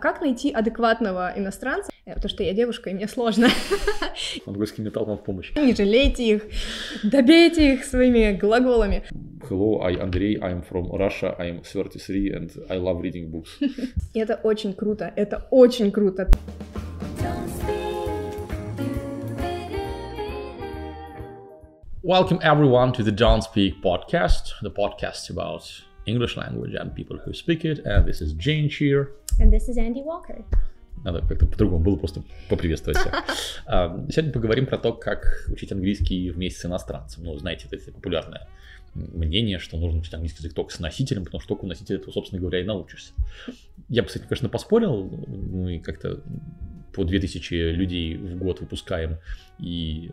Как 0.00 0.20
найти 0.20 0.52
адекватного 0.52 1.32
иностранца? 1.34 1.90
Э, 2.04 2.14
потому 2.14 2.28
что 2.28 2.44
я 2.44 2.54
девушка, 2.54 2.90
и 2.90 2.94
мне 2.94 3.08
сложно. 3.08 3.48
Монгольский 4.46 4.84
металл 4.84 5.06
вам 5.06 5.18
в 5.18 5.24
помощь. 5.24 5.52
Не 5.56 5.74
жалейте 5.74 6.36
их, 6.36 6.42
добейте 7.02 7.74
их 7.74 7.84
своими 7.84 8.30
глаголами. 8.30 9.02
Hello, 9.50 9.82
I 9.82 9.96
Андрей, 10.00 10.38
I'm 10.38 10.62
from 10.62 10.88
Russia, 10.92 11.34
I'm 11.40 11.64
33 11.64 12.30
and 12.32 12.52
I 12.70 12.76
love 12.78 13.00
reading 13.00 13.28
books. 13.28 13.48
Это 14.14 14.38
очень 14.44 14.72
круто, 14.72 15.12
это 15.16 15.48
очень 15.50 15.90
круто. 15.90 16.30
Welcome 22.04 22.38
everyone 22.44 22.92
to 22.92 23.02
the 23.02 23.10
Don't 23.10 23.42
Speak 23.42 23.82
podcast, 23.82 24.62
the 24.62 24.70
podcast 24.70 25.28
about 25.28 25.64
English 26.06 26.36
language 26.36 26.74
and 26.74 26.94
people 26.94 27.18
who 27.18 27.32
speak 27.32 27.64
it. 27.64 27.80
And 27.84 28.06
this 28.06 28.20
is 28.20 28.32
Jane 28.34 28.68
Cheer. 28.68 29.08
And 29.38 29.52
this 29.52 29.68
is 29.68 29.76
Andy 29.76 30.04
Walker. 30.04 30.44
Надо 31.04 31.20
как-то 31.26 31.46
по-другому 31.46 31.84
было 31.84 31.96
просто 31.96 32.22
поприветствовать 32.48 32.98
всех. 32.98 33.14
А, 33.66 34.04
сегодня 34.10 34.32
поговорим 34.32 34.66
про 34.66 34.78
то, 34.78 34.92
как 34.92 35.46
учить 35.48 35.70
английский 35.72 36.30
вместе 36.30 36.60
с 36.60 36.64
иностранцем. 36.64 37.24
Ну, 37.24 37.36
знаете, 37.36 37.68
это 37.70 37.92
популярное 37.92 38.48
мнение, 38.94 39.58
что 39.58 39.76
нужно 39.76 40.00
учить 40.00 40.14
английский 40.14 40.42
язык 40.42 40.54
только 40.54 40.72
с 40.72 40.80
носителем, 40.80 41.24
потому 41.24 41.40
что 41.40 41.48
только 41.48 41.66
у 41.66 41.68
носителя 41.68 41.98
ты, 41.98 42.10
собственно 42.10 42.40
говоря, 42.40 42.60
и 42.60 42.64
научишься. 42.64 43.12
Я 43.88 44.02
бы, 44.02 44.08
кстати, 44.08 44.24
конечно, 44.24 44.48
поспорил. 44.48 45.04
Мы 45.04 45.78
как-то 45.80 46.22
по 46.94 47.04
2000 47.04 47.72
людей 47.72 48.16
в 48.16 48.38
год 48.38 48.60
выпускаем, 48.60 49.18
и 49.58 50.10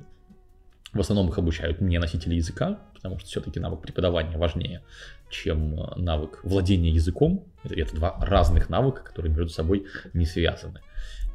в 0.95 0.99
основном 1.01 1.29
их 1.29 1.37
обучают 1.37 1.81
не 1.81 1.99
носители 1.99 2.35
языка, 2.35 2.79
потому 2.93 3.19
что 3.19 3.27
все-таки 3.27 3.59
навык 3.59 3.81
преподавания 3.81 4.37
важнее, 4.37 4.81
чем 5.29 5.79
э, 5.79 5.95
навык 5.97 6.39
владения 6.43 6.89
языком. 6.89 7.45
Это, 7.63 7.75
это 7.75 7.95
два 7.95 8.17
разных 8.21 8.69
навыка, 8.69 9.03
которые 9.03 9.33
между 9.33 9.49
собой 9.49 9.85
не 10.13 10.25
связаны. 10.25 10.79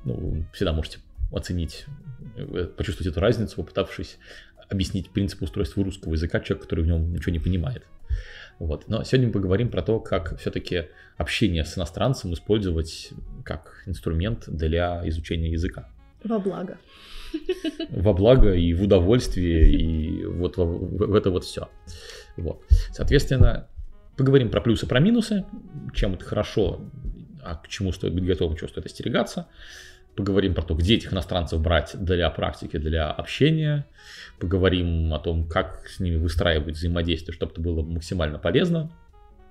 Ну, 0.04 0.44
всегда 0.54 0.72
можете 0.72 0.98
оценить, 1.30 1.84
э, 2.36 2.68
почувствовать 2.74 3.12
эту 3.12 3.20
разницу, 3.20 3.56
попытавшись 3.56 4.16
объяснить 4.70 5.10
принцип 5.10 5.42
устройства 5.42 5.84
русского 5.84 6.14
языка 6.14 6.40
человеку, 6.40 6.64
который 6.64 6.84
в 6.84 6.86
нем 6.86 7.12
ничего 7.12 7.32
не 7.32 7.38
понимает. 7.38 7.84
Вот. 8.58 8.88
Но 8.88 9.04
сегодня 9.04 9.26
мы 9.26 9.32
поговорим 9.34 9.68
про 9.68 9.82
то, 9.82 10.00
как 10.00 10.38
все-таки 10.38 10.88
общение 11.18 11.66
с 11.66 11.76
иностранцем 11.76 12.32
использовать 12.32 13.10
как 13.44 13.82
инструмент 13.84 14.44
для 14.48 15.06
изучения 15.08 15.50
языка. 15.50 15.90
Во 16.24 16.38
благо. 16.38 16.78
Во 17.90 18.12
благо 18.12 18.52
и 18.52 18.74
в 18.74 18.82
удовольствие, 18.82 19.70
и 19.70 20.24
вот 20.24 20.56
в, 20.56 21.14
это 21.14 21.30
вот 21.30 21.44
все. 21.44 21.68
Вот. 22.36 22.62
Соответственно, 22.92 23.68
Поговорим 24.20 24.50
про 24.50 24.60
плюсы, 24.60 24.86
про 24.86 25.00
минусы, 25.00 25.46
чем 25.94 26.12
это 26.12 26.26
хорошо, 26.26 26.82
а 27.42 27.54
к 27.54 27.68
чему 27.68 27.90
стоит 27.90 28.12
быть 28.12 28.26
готовым, 28.26 28.54
чего 28.54 28.68
стоит 28.68 28.84
остерегаться. 28.84 29.46
Поговорим 30.14 30.52
про 30.52 30.60
то, 30.60 30.74
где 30.74 30.96
этих 30.96 31.14
иностранцев 31.14 31.58
брать 31.58 31.92
для 31.94 32.28
практики, 32.28 32.76
для 32.76 33.10
общения. 33.10 33.86
Поговорим 34.38 35.14
о 35.14 35.20
том, 35.20 35.48
как 35.48 35.88
с 35.88 36.00
ними 36.00 36.16
выстраивать 36.16 36.76
взаимодействие, 36.76 37.34
чтобы 37.34 37.52
это 37.52 37.62
было 37.62 37.82
максимально 37.82 38.38
полезно. 38.38 38.92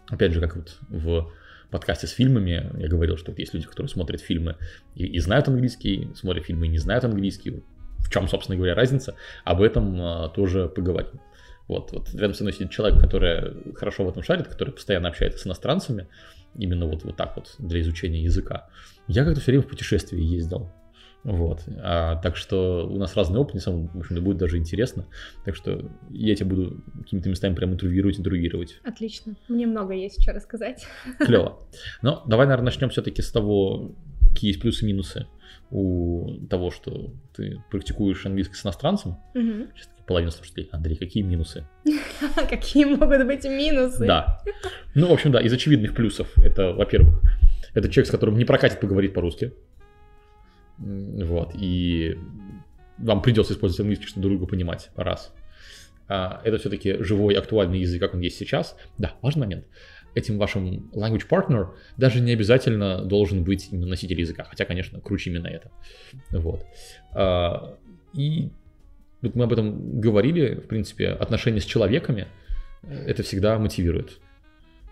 Опять 0.08 0.34
же, 0.34 0.40
как 0.40 0.56
вот 0.56 0.78
в 0.88 1.32
подкасте 1.70 2.08
с 2.08 2.12
фильмами 2.12 2.72
я 2.78 2.88
говорил, 2.88 3.18
что 3.18 3.34
есть 3.38 3.54
люди, 3.54 3.68
которые 3.68 3.90
смотрят 3.90 4.22
фильмы 4.22 4.58
и, 4.96 5.06
и 5.06 5.20
знают 5.20 5.48
английский, 5.48 6.10
смотрят 6.16 6.46
фильмы 6.46 6.68
и 6.68 6.70
не 6.70 6.78
знают 6.78 7.04
английский. 7.04 7.64
В 8.00 8.10
чем, 8.12 8.28
собственно 8.28 8.56
говоря, 8.56 8.76
разница? 8.76 9.16
Об 9.44 9.62
этом 9.62 10.02
а, 10.02 10.30
тоже 10.30 10.68
поговорим. 10.68 11.20
Вот, 11.68 11.92
вот 11.92 12.14
рядом 12.14 12.34
со 12.34 12.44
мной 12.44 12.54
сидит 12.54 12.72
человек, 12.72 13.00
который 13.00 13.74
хорошо 13.76 14.04
в 14.04 14.10
этом 14.10 14.24
шарит, 14.24 14.48
который 14.48 14.74
постоянно 14.74 15.10
общается 15.10 15.38
с 15.38 15.46
иностранцами, 15.46 16.08
именно 16.56 16.88
вот, 16.88 17.04
вот 17.04 17.16
так 17.16 17.36
вот 17.36 17.54
для 17.60 17.82
изучения 17.82 18.24
языка. 18.24 18.68
Я 19.08 19.24
как-то 19.24 19.42
все 19.42 19.52
время 19.52 19.64
в 19.64 19.68
путешествии 19.68 20.20
ездил. 20.20 20.72
Вот. 21.24 21.64
А, 21.82 22.16
так 22.18 22.38
что 22.38 22.88
у 22.90 22.98
нас 22.98 23.16
разный 23.16 23.40
опыт, 23.40 23.54
не 23.54 23.60
сам, 23.60 23.88
в 23.88 24.00
общем-то, 24.00 24.22
будет 24.22 24.38
даже 24.38 24.58
интересно. 24.58 25.06
Так 25.46 25.56
что 25.56 25.90
я 26.10 26.36
тебя 26.36 26.50
буду 26.50 26.82
какими-то 27.02 27.30
местами 27.30 27.56
прям 27.56 27.74
интервьюировать, 27.74 28.20
интервьюировать. 28.20 28.80
Отлично. 28.84 29.36
Мне 29.48 29.68
много 29.68 29.94
есть 29.94 30.22
что 30.22 30.34
рассказать. 30.34 30.86
Клево. 31.20 31.60
Но 32.02 32.24
давай, 32.26 32.48
наверное, 32.48 32.66
начнем 32.66 32.90
все-таки 32.90 33.22
с 33.22 33.32
того, 33.32 33.92
какие 34.30 34.50
есть 34.50 34.62
плюсы 34.62 34.86
и 34.86 34.88
минусы 34.88 35.28
у 35.72 36.38
того, 36.50 36.72
что 36.72 37.14
ты 37.36 37.62
практикуешь 37.70 38.26
английский 38.26 38.56
с 38.56 38.66
иностранцем. 38.66 39.18
Угу. 39.36 39.68
Сейчас 39.76 39.90
половина 40.08 40.32
слушателей. 40.32 40.70
Андрей, 40.72 40.96
какие 40.96 41.22
минусы? 41.22 41.68
Какие 42.50 42.86
могут 42.86 43.28
быть 43.28 43.44
минусы? 43.46 44.08
Да. 44.08 44.42
Ну, 44.96 45.08
в 45.08 45.14
общем, 45.14 45.32
да, 45.32 45.40
из 45.40 45.54
очевидных 45.54 45.94
плюсов 45.94 46.32
это, 46.38 46.74
во-первых, 46.74 47.22
это 47.76 47.90
человек, 47.90 48.08
с 48.08 48.12
которым 48.12 48.38
не 48.38 48.46
прокатит 48.46 48.80
поговорить 48.80 49.14
по-русски. 49.14 49.54
Вот. 50.80 51.54
И 51.56 52.18
вам 52.98 53.22
придется 53.22 53.54
использовать 53.54 53.82
английский, 53.82 54.08
чтобы 54.08 54.24
друг 54.24 54.38
друга 54.38 54.52
понимать. 54.52 54.90
Раз. 54.96 55.34
А, 56.08 56.42
это 56.44 56.58
все-таки 56.58 57.04
живой, 57.04 57.36
актуальный 57.36 57.80
язык, 57.80 58.02
как 58.02 58.14
он 58.14 58.22
есть 58.22 58.38
сейчас. 58.38 58.76
Да, 58.98 59.14
важный 59.22 59.42
момент. 59.42 59.66
Этим 60.16 60.38
вашим 60.38 60.90
language 60.94 61.28
partner 61.30 61.70
даже 61.98 62.20
не 62.20 62.32
обязательно 62.32 63.06
должен 63.06 63.44
быть 63.44 63.70
именно 63.72 63.88
носитель 63.88 64.20
языка, 64.20 64.44
хотя, 64.44 64.66
конечно, 64.66 65.00
круче 65.00 65.30
именно 65.30 65.48
это. 65.48 65.72
Вот. 66.32 66.66
А, 67.14 67.78
и 68.14 68.50
вот 69.22 69.36
мы 69.36 69.44
об 69.44 69.54
этом 69.54 70.00
говорили, 70.00 70.56
в 70.56 70.68
принципе, 70.68 71.10
отношения 71.10 71.62
с 71.62 71.66
человеками, 71.66 72.28
э, 72.84 73.06
это 73.08 73.22
всегда 73.24 73.60
мотивирует. 73.60 74.20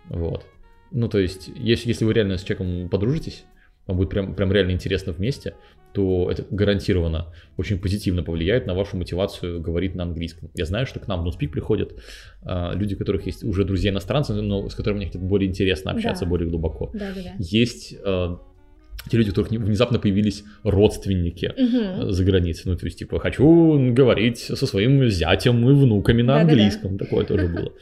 Вот. 0.06 0.46
Ну, 0.92 1.10
то 1.10 1.18
есть, 1.18 1.50
если, 1.56 1.90
если 1.90 2.06
вы 2.06 2.14
реально 2.14 2.38
с 2.38 2.44
человеком 2.44 2.90
подружитесь, 2.90 3.46
вам 3.88 3.98
будет 3.98 4.10
прям, 4.10 4.36
прям 4.36 4.52
реально 4.52 4.72
интересно 4.72 5.14
вместе, 5.14 5.56
то 5.94 6.30
это 6.30 6.46
гарантированно 6.52 7.34
очень 7.58 7.80
позитивно 7.80 8.22
повлияет 8.22 8.68
на 8.68 8.76
вашу 8.76 8.98
мотивацию 8.98 9.60
говорить 9.62 9.96
на 9.96 10.04
английском. 10.04 10.52
Я 10.54 10.66
знаю, 10.66 10.86
что 10.86 11.00
к 11.00 11.08
нам 11.08 11.24
в 11.24 11.28
NoSpeak 11.28 11.50
приходят 11.50 11.94
э, 12.44 12.72
люди, 12.76 12.94
у 12.94 12.98
которых 12.98 13.26
есть 13.26 13.44
уже 13.44 13.64
друзья 13.64 13.92
иностранцы, 13.92 14.34
но 14.34 14.70
с 14.70 14.76
которыми 14.76 15.06
мне 15.06 15.12
более 15.16 15.50
интересно 15.50 15.92
общаться, 15.92 16.26
да. 16.26 16.30
более 16.30 16.50
глубоко. 16.50 16.92
Да, 16.94 17.12
да, 17.16 17.22
да. 17.24 17.32
Есть 17.40 17.96
э, 18.04 18.38
те 19.10 19.18
люди, 19.18 19.30
у 19.30 19.32
которых 19.32 19.50
внезапно 19.52 20.00
появились 20.00 20.44
родственники 20.64 21.54
угу. 21.58 22.12
за 22.12 22.24
границей. 22.24 22.72
Ну, 22.72 22.78
то 22.78 22.86
есть, 22.86 23.00
типа, 23.00 23.20
хочу 23.20 23.94
говорить 23.94 24.40
со 24.40 24.68
своим 24.68 25.10
зятем 25.10 25.68
и 25.70 25.74
внуками 25.74 26.22
на 26.22 26.36
Да-да-да. 26.36 26.52
английском. 26.52 26.98
Такое 26.98 27.26
тоже 27.26 27.48
было. 27.48 27.74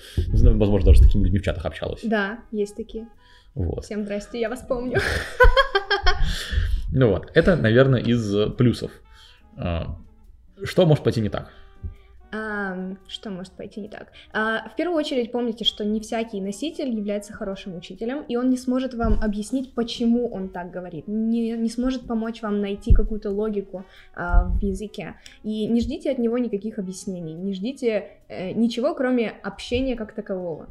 Возможно, 0.53 0.85
даже 0.85 0.99
с 0.99 1.05
такими 1.05 1.23
людьми 1.23 1.39
в 1.39 1.43
чатах 1.43 1.65
общалась. 1.65 2.01
Да, 2.03 2.39
есть 2.51 2.75
такие. 2.75 3.07
Вот. 3.55 3.85
Всем 3.85 4.03
здрасте, 4.03 4.39
я 4.39 4.49
вас 4.49 4.65
помню. 4.67 4.99
Ну 6.91 7.09
вот, 7.09 7.31
это, 7.33 7.55
наверное, 7.55 7.99
из 7.99 8.53
плюсов. 8.53 8.91
А, 9.57 9.97
Что 10.63 10.85
может 10.85 11.03
пойти 11.03 11.21
не 11.21 11.29
так? 11.29 11.51
Что 13.07 13.29
может 13.29 13.53
пойти 13.53 13.81
не 13.81 13.87
так? 13.87 14.11
А, 14.33 14.67
в 14.69 14.75
первую 14.75 14.97
очередь 14.97 15.31
помните, 15.31 15.63
что 15.63 15.85
не 15.85 15.99
всякий 15.99 16.41
носитель 16.41 16.89
является 16.89 17.33
хорошим 17.33 17.77
учителем, 17.77 18.23
и 18.23 18.35
он 18.35 18.49
не 18.49 18.57
сможет 18.57 18.93
вам 18.93 19.21
объяснить, 19.21 19.73
почему 19.73 20.27
он 20.27 20.49
так 20.49 20.71
говорит, 20.71 21.07
не, 21.07 21.51
не 21.51 21.69
сможет 21.69 22.07
помочь 22.07 22.41
вам 22.41 22.61
найти 22.61 22.93
какую-то 22.93 23.29
логику 23.29 23.85
а, 24.15 24.45
в 24.45 24.61
языке. 24.61 25.15
И 25.43 25.67
не 25.67 25.81
ждите 25.81 26.11
от 26.11 26.17
него 26.17 26.37
никаких 26.37 26.79
объяснений, 26.79 27.33
не 27.33 27.53
ждите 27.53 28.09
э, 28.27 28.51
ничего, 28.51 28.95
кроме 28.95 29.29
общения 29.43 29.95
как 29.95 30.13
такового. 30.13 30.67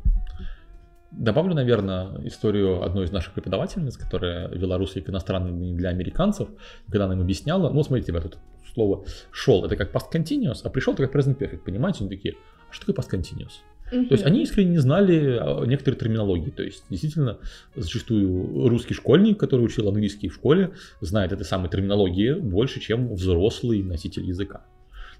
Добавлю, 1.16 1.54
наверное, 1.54 2.20
историю 2.26 2.82
одной 2.82 3.04
из 3.04 3.12
наших 3.12 3.34
преподавательниц, 3.34 3.96
которая 3.96 4.48
вела 4.48 4.78
русский 4.78 5.00
как 5.00 5.10
иностранный 5.10 5.74
для 5.74 5.90
американцев, 5.90 6.48
когда 6.86 7.04
она 7.04 7.14
им 7.14 7.20
объясняла, 7.20 7.70
ну, 7.70 7.82
смотрите, 7.82 8.12
ребята, 8.12 8.30
тут 8.30 8.40
слово 8.72 9.04
«шел»— 9.30 9.64
это 9.66 9.76
как 9.76 9.92
past 9.92 10.12
continuous, 10.12 10.60
а 10.64 10.70
пришел— 10.70 10.92
это 10.94 11.06
как 11.06 11.14
present 11.14 11.38
perfect, 11.38 11.60
понимаете? 11.64 12.00
Они 12.00 12.08
такие, 12.08 12.34
а 12.68 12.72
что 12.72 12.86
такое 12.86 13.02
past 13.02 13.10
continuous? 13.10 13.62
То 13.90 14.14
есть 14.14 14.24
они 14.24 14.42
искренне 14.42 14.70
не 14.72 14.78
знали 14.78 15.38
а, 15.40 15.64
некоторые 15.64 15.98
терминологии. 15.98 16.50
То 16.50 16.62
есть 16.62 16.84
действительно 16.90 17.38
зачастую 17.76 18.68
русский 18.68 18.94
школьник, 18.94 19.38
который 19.38 19.62
учил 19.62 19.88
английский 19.88 20.28
в 20.28 20.34
школе, 20.34 20.72
знает 21.00 21.32
этой 21.32 21.44
самой 21.44 21.70
терминологии 21.70 22.32
больше, 22.32 22.80
чем 22.80 23.14
взрослый 23.14 23.82
носитель 23.82 24.24
языка. 24.24 24.64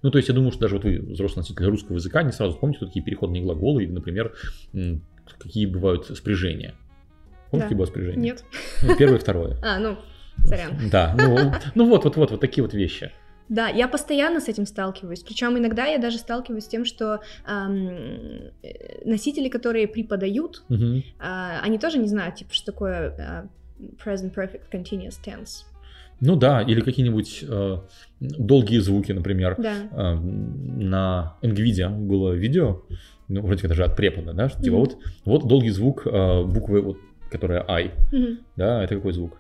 Ну, 0.03 0.11
то 0.11 0.19
есть 0.19 0.29
я 0.29 0.35
думаю, 0.35 0.51
что 0.51 0.61
даже 0.61 0.77
вот 0.77 0.85
вы, 0.85 0.99
взрослый 0.99 1.43
носитель 1.43 1.65
русского 1.67 1.97
языка, 1.97 2.23
не 2.23 2.33
сразу 2.33 2.57
помните, 2.59 2.79
что 2.79 2.87
такие 2.87 3.05
переходные 3.05 3.43
глаголы 3.43 3.85
или, 3.85 3.93
например, 3.93 4.35
какие 5.39 5.67
бывают 5.67 6.07
спряжения. 6.17 6.75
Помните, 7.51 7.53
Да. 7.53 7.61
какие 7.63 7.75
бывают 7.77 7.91
спряжения? 7.91 8.23
Нет. 8.23 8.45
Ну, 8.83 8.97
первое 8.97 9.19
и 9.19 9.21
второе. 9.21 9.57
А, 9.63 9.79
ну, 9.79 9.97
сорян. 10.45 10.73
Да, 10.91 11.15
ну, 11.17 11.53
ну 11.75 11.89
вот, 11.89 12.05
вот, 12.05 12.17
вот, 12.17 12.31
вот 12.33 12.41
такие 12.41 12.63
вот 12.63 12.75
вещи. 12.75 13.13
Да, 13.49 13.69
я 13.69 13.89
постоянно 13.89 14.41
с 14.41 14.49
этим 14.49 14.65
сталкиваюсь. 14.67 15.23
Причем 15.23 15.57
иногда 15.59 15.85
я 15.85 15.99
даже 15.99 16.17
сталкиваюсь 16.19 16.65
с 16.65 16.69
тем, 16.69 16.85
что 16.87 17.21
ам, 17.45 17.89
э, 18.63 19.03
носители, 19.05 19.49
которые 19.51 19.87
преподают, 19.87 20.65
Мгм. 20.71 21.05
а, 21.21 21.61
они 21.63 21.79
тоже 21.79 21.99
не 21.99 22.09
знают, 22.09 22.37
типа, 22.37 22.55
что 22.55 22.73
такое 22.73 23.11
а, 23.19 23.49
present 24.03 24.35
perfect 24.35 24.63
continuous 24.73 25.17
tense. 25.25 25.65
Ну 26.21 26.37
да, 26.37 26.63
или 26.63 26.81
какие-нибудь 26.81 27.45
э, 27.49 27.79
долгие 28.21 28.79
звуки, 28.79 29.13
например. 29.13 29.57
Да. 29.59 29.75
Э, 29.93 30.15
на 30.15 31.37
NVIDIA 31.43 31.89
было 31.91 32.33
видео, 32.33 32.83
ну, 33.29 33.43
вроде 33.43 33.61
как 33.63 33.71
даже 33.71 33.85
от 33.85 33.97
препода, 33.97 34.33
да, 34.33 34.49
что 34.49 34.63
типа 34.63 34.77
Мгм. 34.77 34.81
вот, 34.85 34.99
вот 35.25 35.49
долгий 35.49 35.71
звук 35.71 36.07
э, 36.07 36.45
буквы, 36.45 36.81
вот, 36.83 36.97
которая 37.31 37.65
I, 37.69 37.91
Мгм. 38.13 38.39
да, 38.57 38.83
это 38.85 38.95
какой 38.97 39.13
звук? 39.13 39.39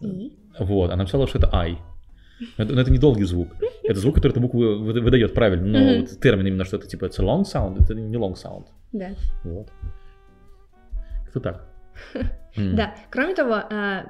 И? 0.00 0.32
Вот, 0.58 0.86
она 0.90 0.98
написала, 0.98 1.26
что 1.26 1.38
это 1.38 1.48
I. 1.52 1.78
Но 2.58 2.64
это, 2.64 2.74
но 2.74 2.80
это 2.80 2.90
не 2.92 2.98
долгий 2.98 3.24
звук. 3.24 3.48
Это 3.84 3.98
звук, 4.00 4.16
который 4.16 4.32
эту 4.32 4.40
букву 4.40 4.58
вы- 4.60 5.00
выдает 5.00 5.34
правильно. 5.34 5.66
Но 5.66 5.78
Мгм. 5.78 6.00
вот 6.00 6.20
термин 6.20 6.46
именно, 6.46 6.64
что 6.64 6.76
это 6.76 6.86
типа 6.86 7.06
это 7.06 7.22
long 7.22 7.42
sound, 7.42 7.82
это 7.82 7.94
не 7.94 8.16
long 8.16 8.34
sound. 8.34 8.66
Да. 8.92 9.10
Вот. 9.44 9.68
Кто 11.30 11.40
так? 11.40 11.66
Да, 12.56 12.94
кроме 13.10 13.34
того, 13.34 13.54
а, 13.54 14.06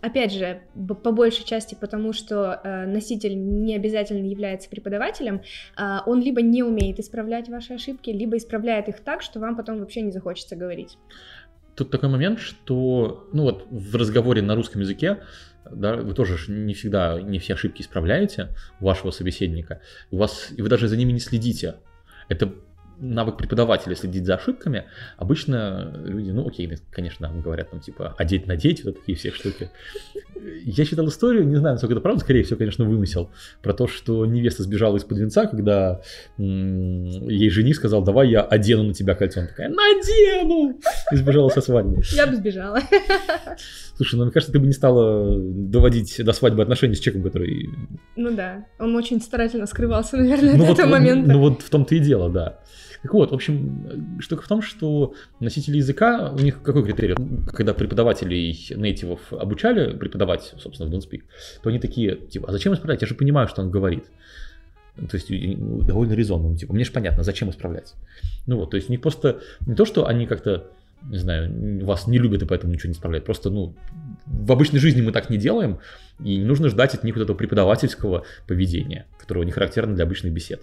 опять 0.00 0.32
же, 0.32 0.62
по 1.02 1.10
большей 1.10 1.44
части 1.44 1.76
потому, 1.78 2.12
что 2.12 2.60
э, 2.62 2.86
носитель 2.86 3.34
не 3.36 3.74
обязательно 3.74 4.24
является 4.26 4.70
преподавателем, 4.70 5.42
а, 5.76 6.04
он 6.06 6.22
либо 6.22 6.40
не 6.40 6.62
умеет 6.62 7.00
исправлять 7.00 7.48
ваши 7.48 7.74
ошибки, 7.74 8.10
либо 8.10 8.36
исправляет 8.36 8.88
их 8.88 9.00
так, 9.00 9.22
что 9.22 9.40
вам 9.40 9.56
потом 9.56 9.80
вообще 9.80 10.02
не 10.02 10.12
захочется 10.12 10.54
говорить. 10.54 10.96
Тут 11.74 11.90
такой 11.90 12.08
момент, 12.08 12.38
что, 12.38 13.28
ну 13.32 13.42
вот, 13.42 13.66
в 13.70 13.96
разговоре 13.96 14.42
на 14.42 14.54
русском 14.54 14.80
языке, 14.80 15.22
да, 15.70 15.96
вы 15.96 16.14
тоже 16.14 16.36
не 16.50 16.74
всегда, 16.74 17.20
не 17.20 17.38
все 17.38 17.54
ошибки 17.54 17.82
исправляете 17.82 18.48
у 18.80 18.86
вашего 18.86 19.10
собеседника, 19.10 19.80
у 20.10 20.18
вас, 20.18 20.50
и 20.56 20.62
вы 20.62 20.68
даже 20.68 20.88
за 20.88 20.96
ними 20.96 21.12
не 21.12 21.20
следите. 21.20 21.76
Это 22.28 22.52
навык 23.00 23.36
преподавателя 23.36 23.94
следить 23.94 24.26
за 24.26 24.34
ошибками. 24.34 24.84
Обычно 25.16 25.92
люди, 26.04 26.30
ну 26.30 26.46
окей, 26.46 26.70
конечно, 26.90 27.28
нам 27.28 27.40
говорят 27.40 27.70
там 27.70 27.80
типа 27.80 28.14
одеть, 28.18 28.46
надеть, 28.46 28.84
вот 28.84 28.98
такие 28.98 29.16
все 29.16 29.30
штуки. 29.32 29.70
Я 30.64 30.84
читал 30.84 31.08
историю, 31.08 31.44
не 31.46 31.56
знаю, 31.56 31.74
насколько 31.74 31.94
это 31.94 32.00
правда, 32.00 32.20
скорее 32.20 32.42
всего, 32.42 32.56
конечно, 32.58 32.84
вымысел, 32.84 33.30
про 33.62 33.72
то, 33.72 33.86
что 33.88 34.24
невеста 34.26 34.62
сбежала 34.62 34.96
из-под 34.96 35.18
венца, 35.18 35.46
когда 35.46 36.00
м, 36.38 37.28
ей 37.28 37.50
жених 37.50 37.76
сказал, 37.76 38.02
давай 38.02 38.30
я 38.30 38.42
одену 38.42 38.84
на 38.84 38.94
тебя 38.94 39.14
кольцо. 39.14 39.40
Она 39.40 39.48
такая, 39.48 39.68
надену! 39.68 40.78
И 41.12 41.16
сбежала 41.16 41.48
со 41.48 41.60
свадьбы. 41.60 42.02
Я 42.14 42.26
бы 42.26 42.36
сбежала. 42.36 42.80
Слушай, 43.96 44.16
ну 44.16 44.24
мне 44.24 44.32
кажется, 44.32 44.52
ты 44.52 44.58
бы 44.60 44.66
не 44.66 44.72
стала 44.72 45.36
доводить 45.38 46.22
до 46.24 46.32
свадьбы 46.32 46.62
отношения 46.62 46.94
с 46.94 47.00
человеком, 47.00 47.30
который... 47.30 47.68
Ну 48.16 48.34
да, 48.34 48.64
он 48.78 48.94
очень 48.96 49.20
старательно 49.20 49.66
скрывался, 49.66 50.16
наверное, 50.16 50.52
Ну 50.52 50.58
до 50.60 50.64
вот, 50.66 50.78
этого 50.78 50.90
момента. 50.92 51.32
ну 51.32 51.40
вот 51.40 51.62
в 51.62 51.70
том-то 51.70 51.94
и 51.94 51.98
дело, 51.98 52.30
да. 52.30 52.58
Так 53.02 53.14
вот, 53.14 53.30
в 53.30 53.34
общем, 53.34 54.18
штука 54.20 54.42
в 54.42 54.48
том, 54.48 54.62
что 54.62 55.14
носители 55.40 55.76
языка, 55.76 56.32
у 56.32 56.38
них 56.40 56.62
какой 56.62 56.84
критерий? 56.84 57.14
Когда 57.52 57.74
преподавателей 57.74 58.52
нейтивов 58.76 59.32
обучали 59.32 59.96
преподавать, 59.96 60.54
собственно, 60.58 60.90
в 60.90 60.94
Don'tSpeak, 60.94 61.22
то 61.62 61.70
они 61.70 61.78
такие, 61.78 62.16
типа, 62.16 62.48
а 62.48 62.52
зачем 62.52 62.74
исправлять? 62.74 63.00
Я 63.02 63.06
же 63.06 63.14
понимаю, 63.14 63.48
что 63.48 63.62
он 63.62 63.70
говорит. 63.70 64.04
То 64.96 65.16
есть 65.16 65.30
ну, 65.30 65.82
довольно 65.82 66.14
резонно, 66.14 66.56
типа, 66.56 66.74
мне 66.74 66.84
же 66.84 66.90
понятно, 66.90 67.22
зачем 67.22 67.50
исправлять. 67.50 67.94
Ну 68.46 68.56
вот, 68.56 68.70
то 68.70 68.76
есть 68.76 68.88
не 68.88 68.98
просто, 68.98 69.40
не 69.64 69.76
то, 69.76 69.84
что 69.84 70.08
они 70.08 70.26
как-то, 70.26 70.66
не 71.08 71.18
знаю, 71.18 71.86
вас 71.86 72.08
не 72.08 72.18
любят 72.18 72.42
и 72.42 72.46
поэтому 72.46 72.72
ничего 72.72 72.88
не 72.88 72.94
исправляют, 72.94 73.24
просто, 73.24 73.50
ну, 73.50 73.76
в 74.26 74.50
обычной 74.50 74.80
жизни 74.80 75.00
мы 75.00 75.12
так 75.12 75.30
не 75.30 75.38
делаем, 75.38 75.78
и 76.18 76.36
не 76.36 76.44
нужно 76.44 76.68
ждать 76.68 76.94
от 76.94 77.04
них 77.04 77.14
вот 77.14 77.22
этого 77.22 77.36
преподавательского 77.36 78.24
поведения, 78.48 79.06
которого 79.20 79.44
не 79.44 79.52
характерно 79.52 79.94
для 79.94 80.04
обычных 80.04 80.32
бесед. 80.32 80.62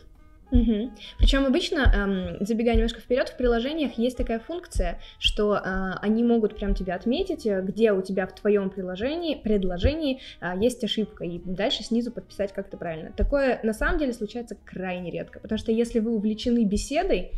Причем 1.18 1.46
обычно, 1.46 1.80
эм, 1.80 2.46
забегая 2.46 2.76
немножко 2.76 3.02
вперед, 3.02 3.30
в 3.30 3.38
приложениях 3.38 3.98
есть 3.98 4.18
такая 4.18 4.40
функция, 4.40 5.00
что 5.20 5.56
э, 5.56 5.94
они 6.02 6.24
могут 6.24 6.56
прям 6.56 6.76
тебя 6.76 6.96
отметить, 6.96 7.46
э, 7.46 7.62
где 7.62 7.92
у 7.92 8.02
тебя 8.02 8.28
в 8.28 8.36
твоем 8.36 8.70
приложении, 8.70 9.36
предложении 9.36 10.22
э, 10.42 10.54
есть 10.60 10.84
ошибка, 10.84 11.26
и 11.26 11.40
дальше 11.44 11.84
снизу 11.84 12.12
подписать 12.12 12.54
как-то 12.54 12.78
правильно. 12.78 13.12
Такое 13.16 13.60
на 13.64 13.74
самом 13.74 14.00
деле 14.00 14.14
случается 14.14 14.58
крайне 14.66 15.12
редко, 15.12 15.40
потому 15.40 15.58
что 15.60 15.72
если 15.72 16.00
вы 16.00 16.12
увлечены 16.12 16.64
беседой, 16.64 17.32